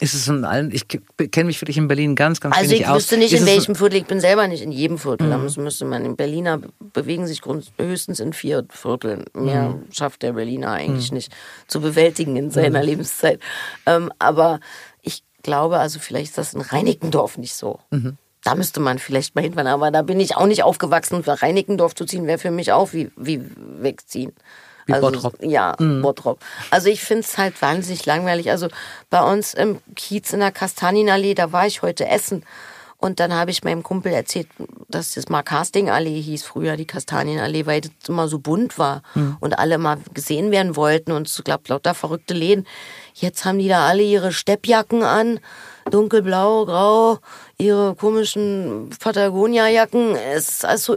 [0.00, 2.88] Ist es in allen, ich kenne mich wirklich in Berlin ganz, ganz Also wenig ich
[2.88, 2.96] aus.
[2.98, 3.96] wüsste nicht, Ist in welchem Viertel.
[3.96, 5.28] Ich bin selber nicht in jedem Viertel.
[5.28, 7.40] Da müsste, müsste man in Berliner be- bewegen sich
[7.78, 9.24] höchstens in vier Vierteln.
[9.34, 11.32] Mehr schafft der Berliner eigentlich nicht
[11.66, 13.40] zu bewältigen in seiner Lebenszeit.
[13.86, 14.60] Ähm, aber
[15.02, 17.80] ich glaube, also vielleicht ist das in Reinickendorf nicht so.
[18.44, 19.66] Da müsste man vielleicht mal hinfahren.
[19.66, 21.22] Aber da bin ich auch nicht aufgewachsen.
[21.26, 23.42] Reinickendorf zu ziehen, wäre für mich auch wie, wie
[23.80, 24.32] wegziehen.
[24.88, 25.42] Wie also, Bottrop.
[25.42, 26.40] Ja, Bottrop.
[26.70, 28.50] Also ich finde es halt wahnsinnig langweilig.
[28.50, 28.68] Also
[29.10, 32.42] bei uns im Kiez in der Kastanienallee, da war ich heute essen.
[33.00, 34.48] Und dann habe ich meinem Kumpel erzählt,
[34.88, 39.02] dass das mal Castingallee hieß, früher die Kastanienallee, weil das immer so bunt war
[39.38, 42.66] und alle mal gesehen werden wollten und so, glaub, lauter verrückte Läden.
[43.14, 45.38] Jetzt haben die da alle ihre Steppjacken an,
[45.88, 47.18] dunkelblau, grau,
[47.56, 50.16] ihre komischen Patagonia-Jacken.
[50.16, 50.96] Es ist alles so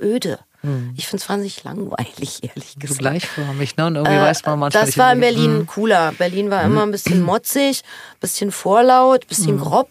[0.63, 0.93] öde.
[0.95, 2.99] Ich finde es wahnsinnig langweilig, ehrlich So gesagt.
[2.99, 3.85] gleichförmig, ne?
[3.87, 6.11] Und irgendwie weiß man manchmal Äh, Das war in Berlin cooler.
[6.13, 7.81] Berlin war immer ein bisschen motzig,
[8.19, 9.89] bisschen vorlaut, bisschen grob,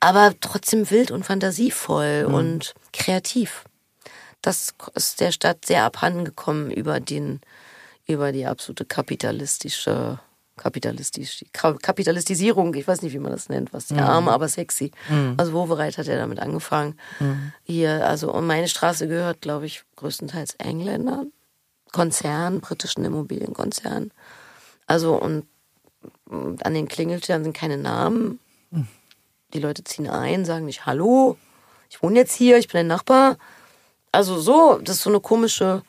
[0.00, 3.64] aber trotzdem wild und fantasievoll und kreativ.
[4.42, 7.40] Das ist der Stadt sehr abhanden gekommen über den,
[8.06, 10.18] über die absolute kapitalistische,
[10.60, 14.92] kapitalistisch, Ka- Kapitalistisierung, ich weiß nicht, wie man das nennt, was der Arme, aber sexy.
[15.38, 16.98] Also Wowereit hat ja damit angefangen.
[17.64, 21.32] Hier, also, und meine Straße gehört, glaube ich, größtenteils Engländern.
[21.92, 24.12] Konzern, britischen Immobilienkonzern.
[24.86, 25.46] Also und,
[26.28, 28.38] an den Klingelschildern sind keine Namen.
[29.54, 31.36] Die Leute ziehen ein, sagen nicht Hallo,
[31.88, 33.36] ich wohne jetzt hier, ich bin ein Nachbar.
[34.12, 35.82] Also so, das ist so eine komische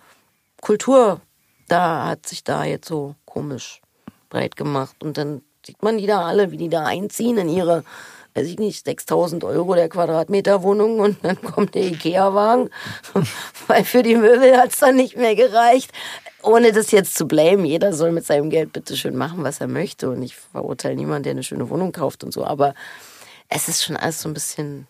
[0.61, 1.21] Kultur.
[1.67, 3.80] Da hat sich da jetzt so komisch
[4.31, 5.03] breit gemacht.
[5.03, 7.83] Und dann sieht man die da alle, wie die da einziehen in ihre,
[8.33, 12.71] weiß ich nicht, 6000 Euro der Quadratmeter Wohnung und dann kommt der Ikea-Wagen,
[13.67, 15.91] weil für die Möbel hat's dann nicht mehr gereicht.
[16.41, 19.67] Ohne das jetzt zu blamen, jeder soll mit seinem Geld bitte schön machen, was er
[19.67, 20.09] möchte.
[20.09, 22.43] Und ich verurteile niemanden, der eine schöne Wohnung kauft und so.
[22.43, 22.73] Aber
[23.47, 24.87] es ist schon alles so ein bisschen,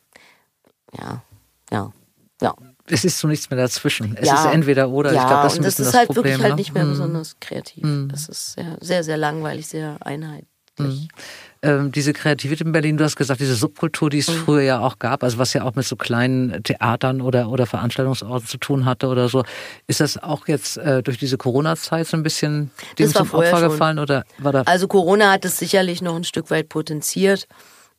[0.98, 1.22] ja,
[1.70, 1.92] ja,
[2.42, 2.56] ja.
[2.92, 4.16] Es ist so nichts mehr dazwischen.
[4.20, 4.36] Es ja.
[4.46, 5.14] ist entweder oder.
[5.14, 6.26] Ja, ich glaube, das und das ist das halt Problem.
[6.26, 6.56] wirklich halt ne?
[6.58, 6.89] nicht mehr Mhm.
[6.92, 7.84] besonders kreativ.
[8.10, 10.48] Das ist sehr, sehr, sehr langweilig, sehr einheitlich.
[11.64, 14.34] ähm, diese Kreativität in Berlin, du hast gesagt, diese Subkultur, die es Mhm.
[14.46, 18.48] früher ja auch gab, also was ja auch mit so kleinen Theatern oder, oder Veranstaltungsorten
[18.48, 19.44] zu tun hatte oder so,
[19.86, 23.70] ist das auch jetzt äh, durch diese Corona-Zeit so ein bisschen dem zum Opfer schon.
[23.70, 24.62] gefallen oder war da?
[24.64, 27.48] Also Corona hat es sicherlich noch ein Stück weit potenziert.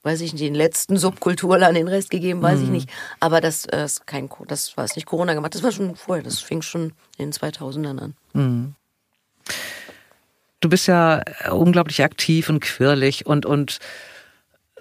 [0.04, 2.72] Weiß ich nicht, den letzten Subkulturlern den Rest gegeben, weiß ich Mhm.
[2.72, 2.90] nicht.
[3.20, 5.54] Aber das, äh, ist kein, das war es nicht Corona gemacht.
[5.54, 6.24] Das war schon vorher.
[6.24, 7.98] Das fing schon in den 2000ern
[8.34, 8.74] an.
[10.60, 13.78] Du bist ja äh, unglaublich aktiv und quirlig und, und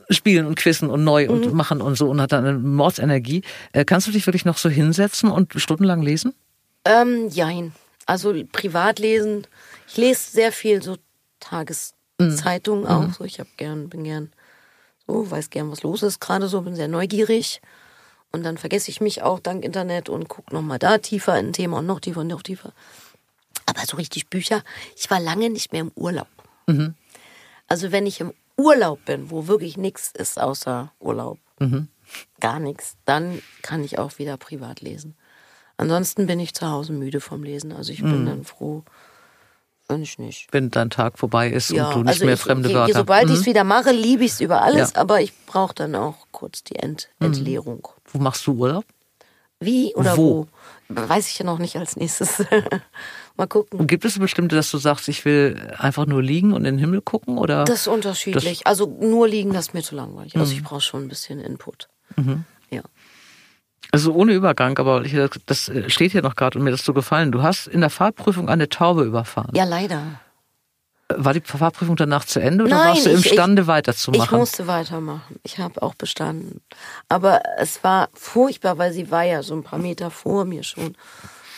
[0.09, 1.31] spielen und quizzen und neu Mhm.
[1.31, 3.43] und machen und so und hat dann eine Mordsenergie.
[3.73, 6.33] Äh, kannst du dich wirklich noch so hinsetzen und stundenlang lesen?
[6.85, 7.73] Ähm, jein.
[8.07, 9.45] Also privat lesen.
[9.87, 10.97] Ich lese sehr viel so
[11.39, 13.13] Tageszeitungen auch.
[13.13, 14.31] So, ich hab gern, bin gern
[15.11, 17.61] so, weiß gern, was los ist gerade so, bin sehr neugierig.
[18.31, 21.53] Und dann vergesse ich mich auch dank Internet und gucke nochmal da tiefer in ein
[21.53, 22.71] Thema und noch tiefer und noch tiefer.
[23.65, 24.63] Aber so richtig Bücher,
[24.95, 26.27] ich war lange nicht mehr im Urlaub.
[27.67, 31.39] Also wenn ich im Urlaub bin, wo wirklich nichts ist außer Urlaub,
[32.39, 35.15] gar nichts, dann kann ich auch wieder privat lesen.
[35.77, 37.71] Ansonsten bin ich zu Hause müde vom Lesen.
[37.71, 38.83] Also ich bin dann froh,
[39.91, 40.47] wenn ich nicht.
[40.51, 42.93] Wenn dein Tag vorbei ist Ja, und du nicht also mehr ich, fremde je, Wörter.
[42.97, 43.33] Sobald Mhm.
[43.33, 45.01] ich es wieder mache, liebe ich es über alles, Ja.
[45.01, 47.87] aber ich brauche dann auch kurz die Ent Entleerung.
[48.11, 48.85] Wo machst du Urlaub?
[49.59, 50.47] Wie oder Wo?
[50.89, 50.95] wo?
[51.07, 52.43] Weiß ich ja noch nicht als nächstes.
[53.37, 53.79] Mal gucken.
[53.79, 56.79] Und gibt es bestimmte, dass du sagst, ich will einfach nur liegen und in den
[56.79, 57.37] Himmel gucken?
[57.37, 57.63] Oder?
[57.65, 58.65] Das ist unterschiedlich.
[58.67, 60.33] also nur liegen, das ist mir zu langweilig.
[60.35, 60.41] Mhm.
[60.41, 61.87] Also ich brauche schon ein bisschen Input.
[62.71, 62.81] Ja.
[63.91, 65.15] Also ohne Übergang, aber ich,
[65.47, 67.31] das äh, steht hier noch gerade und mir das so gefallen.
[67.31, 69.51] Du hast in der Fahrprüfung eine Taube überfahren.
[69.53, 70.01] ja, leider.
[71.13, 74.39] War die Fahrprüfung danach zu Ende oder Nein, warst du ich- imstande Ich weiterzumachen?
[74.39, 75.35] musste weitermachen.
[75.43, 76.61] Ich habe auch bestanden.
[77.09, 80.95] Aber es war furchtbar, weil sie war ja so ein paar Meter vor mir schon.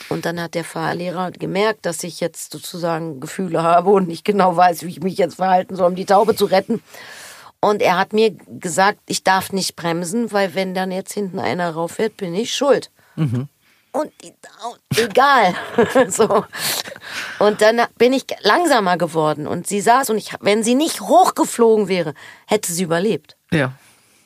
[0.08, 4.56] Und dann hat der Fahrlehrer gemerkt, dass ich jetzt sozusagen Gefühle habe und nicht genau
[4.56, 6.82] weiß, wie ich mich jetzt verhalten soll, um die Taube zu retten.
[7.64, 11.70] Und er hat mir gesagt, ich darf nicht bremsen, weil wenn dann jetzt hinten einer
[11.70, 12.90] rauffährt, bin ich schuld.
[13.16, 14.32] Und die
[15.00, 15.54] egal.
[16.08, 16.44] so.
[17.38, 21.88] Und dann bin ich langsamer geworden und sie saß und ich, wenn sie nicht hochgeflogen
[21.88, 22.14] wäre,
[22.46, 23.36] hätte sie überlebt.
[23.52, 23.72] ja.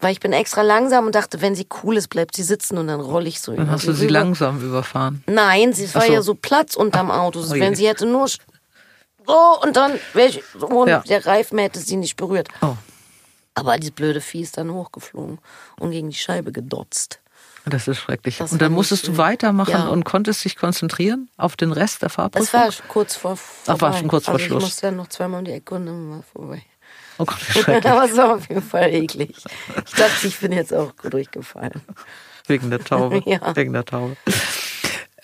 [0.00, 2.86] Weil ich bin extra langsam und dachte, wenn sie cool ist, bleibt sie sitzen und
[2.86, 4.12] dann rolle ich so Dann hast du sie rüber.
[4.20, 5.24] langsam überfahren.
[5.26, 6.12] Nein, sie war so.
[6.12, 7.40] ja so Platz unterm Auto.
[7.40, 11.00] Oh wenn sie hätte nur so und dann wäre ich so und Ja.
[11.00, 12.46] der Reifen hätte sie nicht berührt.
[12.62, 12.76] Oh,
[13.58, 15.38] Aber dieses blöde Vieh ist dann hochgeflogen
[15.78, 17.20] und gegen die Scheibe gedotzt.
[17.66, 18.38] das ist schrecklich.
[18.38, 19.88] Das und dann musstest du weitermachen Ja.
[19.88, 22.46] und konntest dich konzentrieren auf den Rest der Fahrprüfung?
[22.46, 23.80] Es war kurz vor vorbei.
[23.80, 24.62] war schon kurz vor also Schluss.
[24.62, 26.62] Ich musste dann noch zweimal um die Ecke und dann war vorbei.
[27.18, 27.92] oh Gott, wie schrecklich.
[27.92, 29.36] Aber es war auf jeden Fall eklig.
[29.86, 31.82] Ich dachte, ich bin jetzt auch durchgefallen.
[32.46, 33.22] Wegen der Taube.
[33.26, 33.54] Ja.
[33.54, 34.16] Wegen der Taube.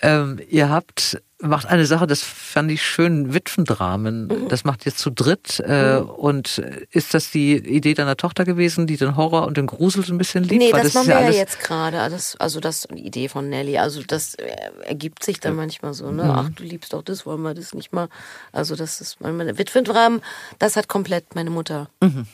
[0.01, 4.27] Ähm, ihr habt, macht eine Sache, das fand ich schön, Witwendramen.
[4.27, 4.49] Mhm.
[4.49, 5.59] Das macht ihr zu dritt.
[5.61, 10.03] Äh, Und ist das die Idee deiner Tochter gewesen, die den Horror und den Grusel
[10.03, 10.61] so ein bisschen liebt?
[10.61, 11.97] Nee, Weil das, ist machen wir ja jetzt gerade.
[12.09, 13.77] Das, also das ist die Idee von Nelly.
[13.77, 14.47] Also das äh,
[14.83, 16.23] ergibt sich dann manchmal so, ne?
[16.25, 16.29] Mhm.
[16.31, 18.09] Ach, du liebst doch das, wollen wir das nicht mal.
[18.51, 20.21] Also das ist meine Witwendramen,
[20.59, 22.27] das hat komplett meine Mutter Mhm.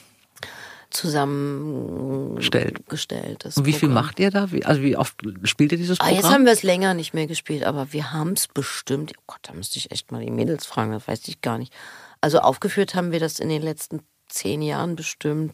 [0.91, 2.87] Zusammengestellt.
[2.87, 3.45] Gestellt.
[3.55, 4.51] Und wie viel macht ihr da?
[4.51, 6.13] Wie, also wie oft spielt ihr dieses Programm?
[6.13, 9.13] Ah, jetzt haben wir es länger nicht mehr gespielt, aber wir haben es bestimmt.
[9.17, 11.73] Oh Gott, da müsste ich echt mal die Mädels fragen, das weiß ich gar nicht.
[12.21, 15.53] Also aufgeführt haben wir das in den letzten zehn Jahren bestimmt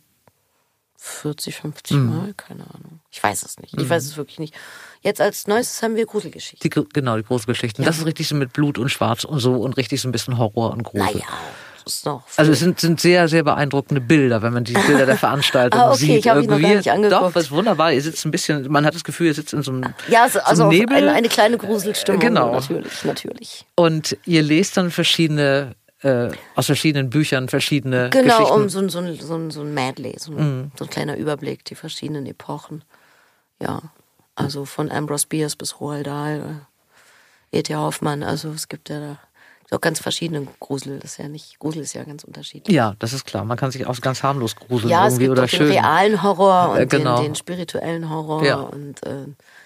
[0.99, 2.09] 40, 50 mhm.
[2.09, 2.99] Mal, keine Ahnung.
[3.11, 3.73] Ich weiß es nicht.
[3.73, 3.89] Ich mhm.
[3.89, 4.55] weiß es wirklich nicht.
[5.01, 6.69] Jetzt als neuestes haben wir Gruselgeschichten.
[6.69, 7.83] Die, genau, die Gruselgeschichten.
[7.83, 7.89] Ja.
[7.89, 10.37] Das ist richtig so mit Blut und Schwarz und so und richtig so ein bisschen
[10.37, 11.05] Horror und Grusel.
[11.05, 11.27] Naja,
[11.87, 12.23] ist noch.
[12.35, 15.89] Also es sind, sind sehr, sehr beeindruckende Bilder, wenn man die Bilder der Veranstaltung ah,
[15.89, 16.19] okay, sieht.
[16.19, 17.21] Ich habe noch gar nicht angeguckt.
[17.21, 17.93] Doch, ist wunderbar.
[17.93, 20.39] Ihr sitzt ein bisschen, man hat das Gefühl, ihr sitzt in so einem, ja, also,
[20.39, 20.97] also so Nebel.
[20.97, 22.19] Eine, eine kleine Gruselstimmung.
[22.19, 22.53] Genau.
[22.53, 23.65] Natürlich, natürlich.
[23.75, 28.61] Und ihr lest dann verschiedene äh, aus verschiedenen Büchern verschiedene genau, Geschichten.
[28.61, 30.71] um so, so, so, so ein Medley, so ein, mm.
[30.77, 32.83] so ein kleiner Überblick, die verschiedenen Epochen.
[33.61, 33.81] Ja,
[34.35, 36.61] also von Ambrose Bierce bis Roald Dahl,
[37.51, 37.73] äh, E.T.
[37.75, 39.17] Hoffmann, also es gibt ja da
[39.71, 40.99] auch ganz verschiedene Grusel.
[40.99, 42.73] Das ist ja nicht, Grusel ist ja ganz unterschiedlich.
[42.75, 43.43] Ja, das ist klar.
[43.43, 45.67] Man kann sich auch ganz harmlos gruseln ja, irgendwie es gibt oder schön.
[45.67, 47.17] Den realen Horror und äh, genau.
[47.17, 48.55] den, den, spirituellen Horror ja.
[48.57, 49.25] und äh,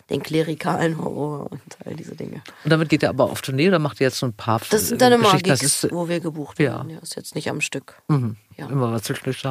[0.10, 2.41] den klerikalen Horror und all diese Dinge.
[2.64, 4.88] Und damit geht er aber auf Tournee oder macht ihr jetzt so ein paar Das
[4.88, 6.78] sind dann immer Gigs, ist, wo wir gebucht ja.
[6.78, 6.89] werden.
[6.89, 8.02] Ja, ist jetzt nicht am Stück.
[8.08, 8.38] Mhm.
[8.58, 8.68] Ja.
[8.68, 9.41] Immer was zwischendurch.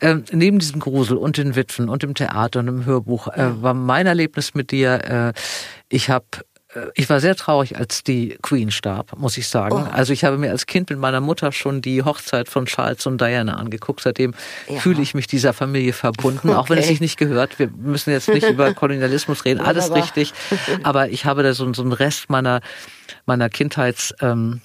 [0.00, 3.74] Ähm, neben diesem Grusel und den Witwen und dem Theater und dem Hörbuch äh, war
[3.74, 5.40] mein Erlebnis mit dir, äh,
[5.88, 6.53] ich habe äh,
[6.94, 9.86] ich war sehr traurig, als die Queen starb, muss ich sagen.
[9.88, 9.90] Oh.
[9.92, 13.20] Also ich habe mir als Kind mit meiner Mutter schon die Hochzeit von Charles und
[13.20, 14.00] Diana angeguckt.
[14.00, 14.34] Seitdem
[14.68, 14.80] ja.
[14.80, 16.58] fühle ich mich dieser Familie verbunden, okay.
[16.58, 17.58] auch wenn es sich nicht gehört.
[17.58, 20.32] Wir müssen jetzt nicht über Kolonialismus reden, alles richtig.
[20.82, 22.60] Aber ich habe da so, so einen Rest meiner,
[23.26, 24.14] meiner Kindheits...
[24.20, 24.60] Ähm,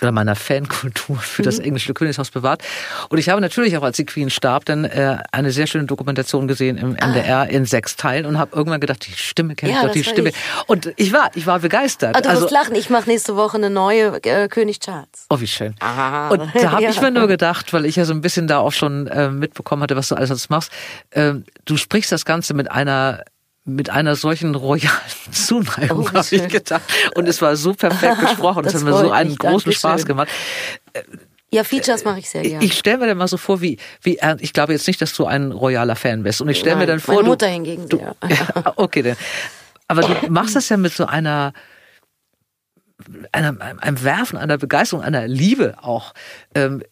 [0.00, 1.64] oder meiner Fankultur für das mhm.
[1.64, 2.62] englische Königshaus bewahrt.
[3.08, 6.46] Und ich habe natürlich auch, als die Queen starb, dann äh, eine sehr schöne Dokumentation
[6.46, 7.44] gesehen im NDR ah.
[7.44, 10.28] in sechs Teilen und habe irgendwann gedacht, die Stimme kenne ja, ich doch, die Stimme.
[10.30, 10.36] Ich.
[10.66, 12.10] Und ich war, ich war begeistert.
[12.10, 15.26] Aber ah, du also, musst lachen, ich mache nächste Woche eine neue äh, König Charles.
[15.30, 15.74] Oh, wie schön.
[15.80, 16.28] Ah.
[16.28, 16.90] Und da habe ja.
[16.90, 19.82] ich mir nur gedacht, weil ich ja so ein bisschen da auch schon äh, mitbekommen
[19.82, 20.70] hatte, was du alles machst,
[21.10, 21.34] äh,
[21.64, 23.24] du sprichst das Ganze mit einer
[23.68, 24.90] mit einer solchen royalen
[25.30, 26.82] Zuneigung, oh, habe ich gedacht.
[27.14, 28.64] Und es war so perfekt gesprochen.
[28.64, 29.72] Es hat mir so einen großen Dankeschön.
[29.72, 30.28] Spaß gemacht.
[31.50, 32.64] Ja, Features mache ich sehr gerne.
[32.64, 35.26] Ich stelle mir dann mal so vor, wie, wie ich glaube jetzt nicht, dass du
[35.26, 36.40] ein royaler Fan bist.
[36.40, 37.16] Und ich stelle mir dann vor.
[37.16, 37.98] Meine Mutter du, hingegen du,
[38.28, 38.72] ja.
[38.76, 39.16] Okay, denn.
[39.86, 41.54] Aber du machst das ja mit so einer,
[43.32, 46.12] einer einem Werfen, einer Begeisterung, einer Liebe auch.
[46.54, 46.82] Ähm,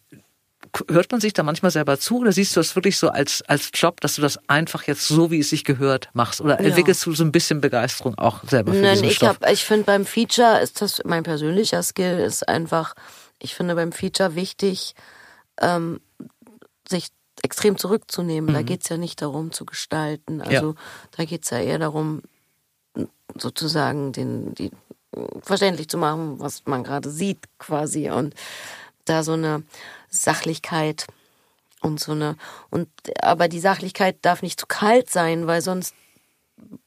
[0.89, 3.71] hört man sich da manchmal selber zu oder siehst du das wirklich so als, als
[3.73, 6.41] Job, dass du das einfach jetzt so, wie es sich gehört, machst?
[6.41, 6.67] Oder ja.
[6.67, 9.39] entwickelst du so ein bisschen Begeisterung auch selber für Nein, ich Stoff?
[9.41, 12.95] Hab, ich finde beim Feature ist das, mein persönlicher Skill ist einfach,
[13.39, 14.95] ich finde beim Feature wichtig,
[15.61, 15.99] ähm,
[16.87, 17.07] sich
[17.43, 18.49] extrem zurückzunehmen.
[18.49, 18.53] Mhm.
[18.53, 20.41] Da geht's ja nicht darum zu gestalten.
[20.41, 20.75] Also ja.
[21.15, 22.21] da geht's ja eher darum,
[23.37, 24.71] sozusagen den, die,
[25.41, 28.09] verständlich zu machen, was man gerade sieht quasi.
[28.09, 28.33] Und
[29.05, 29.63] da so eine
[30.23, 31.07] Sachlichkeit
[31.81, 32.35] und so eine
[32.69, 32.89] und
[33.21, 35.93] aber die Sachlichkeit darf nicht zu kalt sein, weil sonst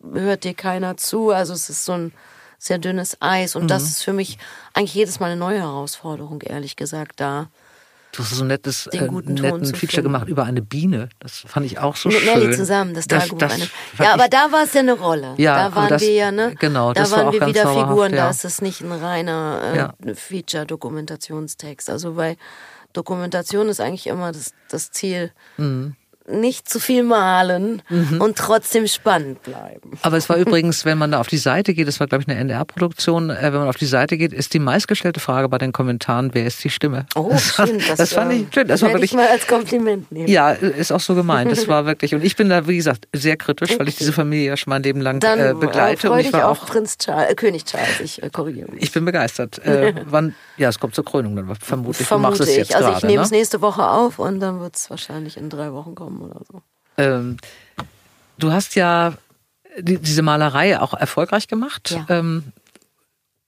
[0.02, 1.30] hört dir keiner zu.
[1.30, 2.12] Also es ist so ein
[2.58, 3.68] sehr dünnes Eis und mhm.
[3.68, 4.38] das ist für mich
[4.74, 7.48] eigentlich jedes Mal eine neue Herausforderung, ehrlich gesagt, da.
[8.12, 11.10] Du hast so ein nettes, äh, netten Feature gemacht über eine Biene.
[11.20, 12.40] Das fand ich auch so Mit schön.
[12.40, 13.68] Nelly zusammen, das, das, das eine,
[14.00, 15.34] Ja, aber da war es ja eine Rolle.
[15.36, 16.56] Ja, da waren das, wir ja, ne?
[16.58, 18.24] Genau, da das waren war wir wieder Figuren, ja.
[18.24, 19.94] da ist es nicht ein reiner äh, ja.
[20.12, 21.88] Feature-Dokumentationstext.
[21.88, 22.36] Also bei
[22.92, 25.32] Dokumentation ist eigentlich immer das, das Ziel.
[25.56, 25.96] Mhm
[26.30, 28.20] nicht zu viel malen mhm.
[28.20, 29.98] und trotzdem spannend bleiben.
[30.02, 32.28] Aber es war übrigens, wenn man da auf die Seite geht, das war glaube ich
[32.28, 35.72] eine NDR-Produktion, äh, wenn man auf die Seite geht, ist die meistgestellte Frage bei den
[35.72, 37.06] Kommentaren, wer ist die Stimme?
[37.14, 37.78] Oh, das schön.
[37.86, 38.68] Das, das fand ich schön.
[38.68, 40.28] Das war wirklich ich mal als Kompliment nehmen.
[40.28, 41.50] Ja, ist auch so gemeint.
[41.50, 44.48] Das war wirklich und ich bin da wie gesagt sehr kritisch, weil ich diese Familie
[44.48, 47.30] ja schon mein Leben lang Dann, äh, begleite äh, und ich war auch Prinz Charles,
[47.30, 48.00] äh, König Charles.
[48.00, 48.82] Ich äh, korrigiere mich.
[48.82, 49.58] Ich bin begeistert.
[49.64, 50.34] Äh, wann?
[50.60, 52.06] Ja, es kommt zur Krönung dann vermutlich.
[52.06, 52.76] Vermute du machst es jetzt ich.
[52.76, 53.38] Also ich nehme es ne?
[53.38, 56.60] nächste Woche auf und dann wird es wahrscheinlich in drei Wochen kommen oder so.
[56.98, 57.38] Ähm,
[58.38, 59.14] du hast ja
[59.78, 61.92] die, diese Malerei auch erfolgreich gemacht.
[61.92, 62.04] Ja.
[62.10, 62.52] Ähm,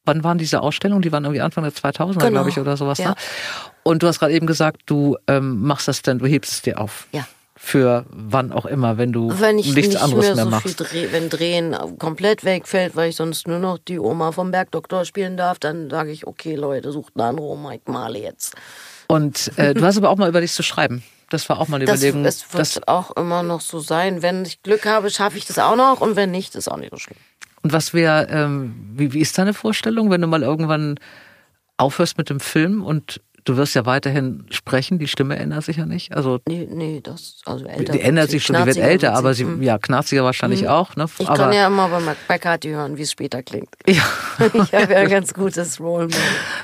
[0.07, 1.03] wann waren diese Ausstellungen?
[1.03, 2.31] Die waren irgendwie Anfang der 2000er, genau.
[2.31, 2.97] glaube ich, oder sowas.
[2.97, 3.11] Ja.
[3.11, 3.15] Ne?
[3.83, 6.81] Und du hast gerade eben gesagt, du ähm, machst das dann, du hebst es dir
[6.81, 7.09] auf.
[7.13, 7.27] Ja.
[7.55, 10.67] Für wann auch immer, wenn du wenn ich nichts nicht anderes mehr, mehr so machst.
[10.67, 15.05] Viel dreh, wenn Drehen komplett wegfällt, weil ich sonst nur noch die Oma vom Bergdoktor
[15.05, 18.55] spielen darf, dann sage ich, okay, Leute, sucht eine andere Oma, ich male jetzt.
[19.07, 21.03] Und äh, du hast aber auch mal überlegt zu schreiben.
[21.29, 22.25] Das war auch mal eine das, Überlegung.
[22.25, 24.23] Es wird das auch immer noch so sein.
[24.23, 26.91] Wenn ich Glück habe, schaffe ich das auch noch und wenn nicht, ist auch nicht
[26.91, 27.19] so schlimm.
[27.63, 30.99] Und was wäre, ähm, wie, wie ist deine Vorstellung, wenn du mal irgendwann
[31.77, 35.87] aufhörst mit dem Film und du wirst ja weiterhin sprechen, die Stimme ändert sich ja
[35.87, 36.15] nicht.
[36.15, 37.93] Also nee, nee, das also älter.
[37.93, 39.63] Die ändert sich schon, die wird älter, aber sie, mhm.
[39.63, 40.69] ja, knarziger wahrscheinlich mhm.
[40.69, 40.97] auch.
[40.97, 41.07] Ne?
[41.19, 43.69] Ich aber, kann ja immer bei McCarthy hören, wie es später klingt.
[43.93, 44.05] Ja.
[44.39, 46.09] ich habe ja ein ganz gutes Model.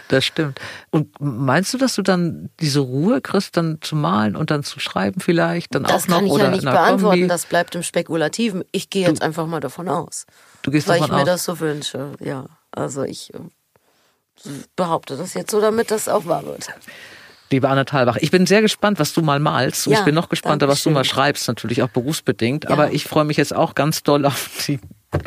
[0.09, 0.61] Das stimmt.
[0.91, 4.81] Und meinst du, dass du dann diese Ruhe kriegst, dann zu malen und dann zu
[4.81, 5.75] schreiben vielleicht?
[5.75, 7.29] Dann das auch noch, kann ich oder ja nicht beantworten, Kombi?
[7.29, 8.65] das bleibt im Spekulativen.
[8.73, 10.27] Ich gehe jetzt du, einfach mal davon aus.
[10.63, 12.47] Du gehst weil davon ich mir das so wünsche, ja.
[12.71, 13.39] Also ich äh,
[14.77, 16.69] behaupte das jetzt so, damit das auch wahr wird.
[17.51, 19.87] Liebe Anna Thalbach, ich bin sehr gespannt, was du mal malst.
[19.87, 22.65] Und ja, ich bin noch gespannter, was du mal schreibst, natürlich auch berufsbedingt.
[22.65, 22.71] Ja.
[22.71, 24.79] Aber ich freue mich jetzt auch ganz doll auf die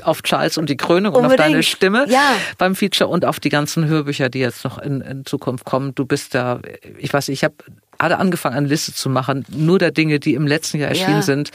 [0.03, 1.39] auf Charles und die Krönung Unbedingt.
[1.39, 2.35] und auf deine Stimme ja.
[2.59, 5.95] beim Feature und auf die ganzen Hörbücher, die jetzt noch in, in Zukunft kommen.
[5.95, 6.59] Du bist da,
[6.99, 7.55] ich weiß, ich habe
[7.97, 11.21] alle angefangen, eine Liste zu machen, nur der Dinge, die im letzten Jahr erschienen ja.
[11.23, 11.51] sind.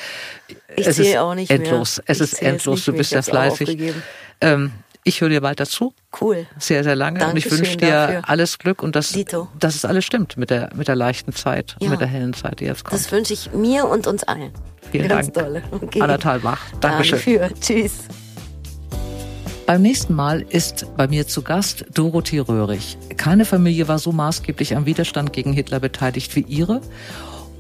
[0.75, 1.99] Ich es ist auch nicht endlos.
[1.99, 2.05] Mehr.
[2.09, 2.85] Es ist endlos.
[2.85, 3.95] Du bist sehr fleißig.
[4.41, 4.73] Ähm,
[5.07, 5.95] ich höre dir weiter zu.
[6.21, 6.47] Cool.
[6.59, 7.21] Sehr, sehr lange.
[7.21, 8.29] Dankeschön und ich wünsche dir dafür.
[8.29, 9.49] alles Glück und dass, Dito.
[9.59, 11.89] dass es alles stimmt mit der, mit der leichten Zeit, ja.
[11.89, 13.01] mit der hellen Zeit, die jetzt kommt.
[13.01, 14.51] Das wünsche ich mir und uns allen.
[14.91, 15.47] Vielen Ganz Dank.
[15.47, 15.63] Dolle.
[15.71, 16.01] Okay.
[16.01, 16.61] Anna Thalbach.
[16.81, 17.19] Dankeschön.
[17.19, 17.51] Dafür.
[17.61, 17.93] Tschüss.
[19.67, 22.99] Beim nächsten Mal ist bei mir zu Gast Dorothee Röhrig.
[23.17, 26.81] Keine Familie war so maßgeblich am Widerstand gegen Hitler beteiligt wie ihre.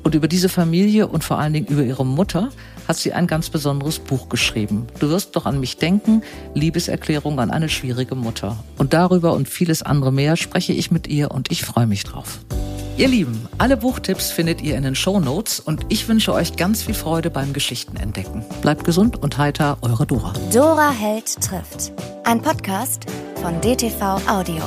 [0.02, 2.50] Und über diese Familie und vor allen Dingen über ihre Mutter
[2.88, 4.86] hat sie ein ganz besonderes Buch geschrieben.
[4.98, 6.22] Du wirst doch an mich denken,
[6.54, 8.56] Liebeserklärung an eine schwierige Mutter.
[8.78, 12.38] Und darüber und vieles andere mehr spreche ich mit ihr und ich freue mich drauf.
[12.96, 16.82] Ihr Lieben, alle Buchtipps findet ihr in den Show Notes und ich wünsche euch ganz
[16.82, 18.42] viel Freude beim Geschichtenentdecken.
[18.62, 20.32] Bleibt gesund und heiter, eure Dora.
[20.50, 21.92] Dora Held trifft.
[22.24, 23.04] Ein Podcast
[23.42, 24.62] von DTV Audio.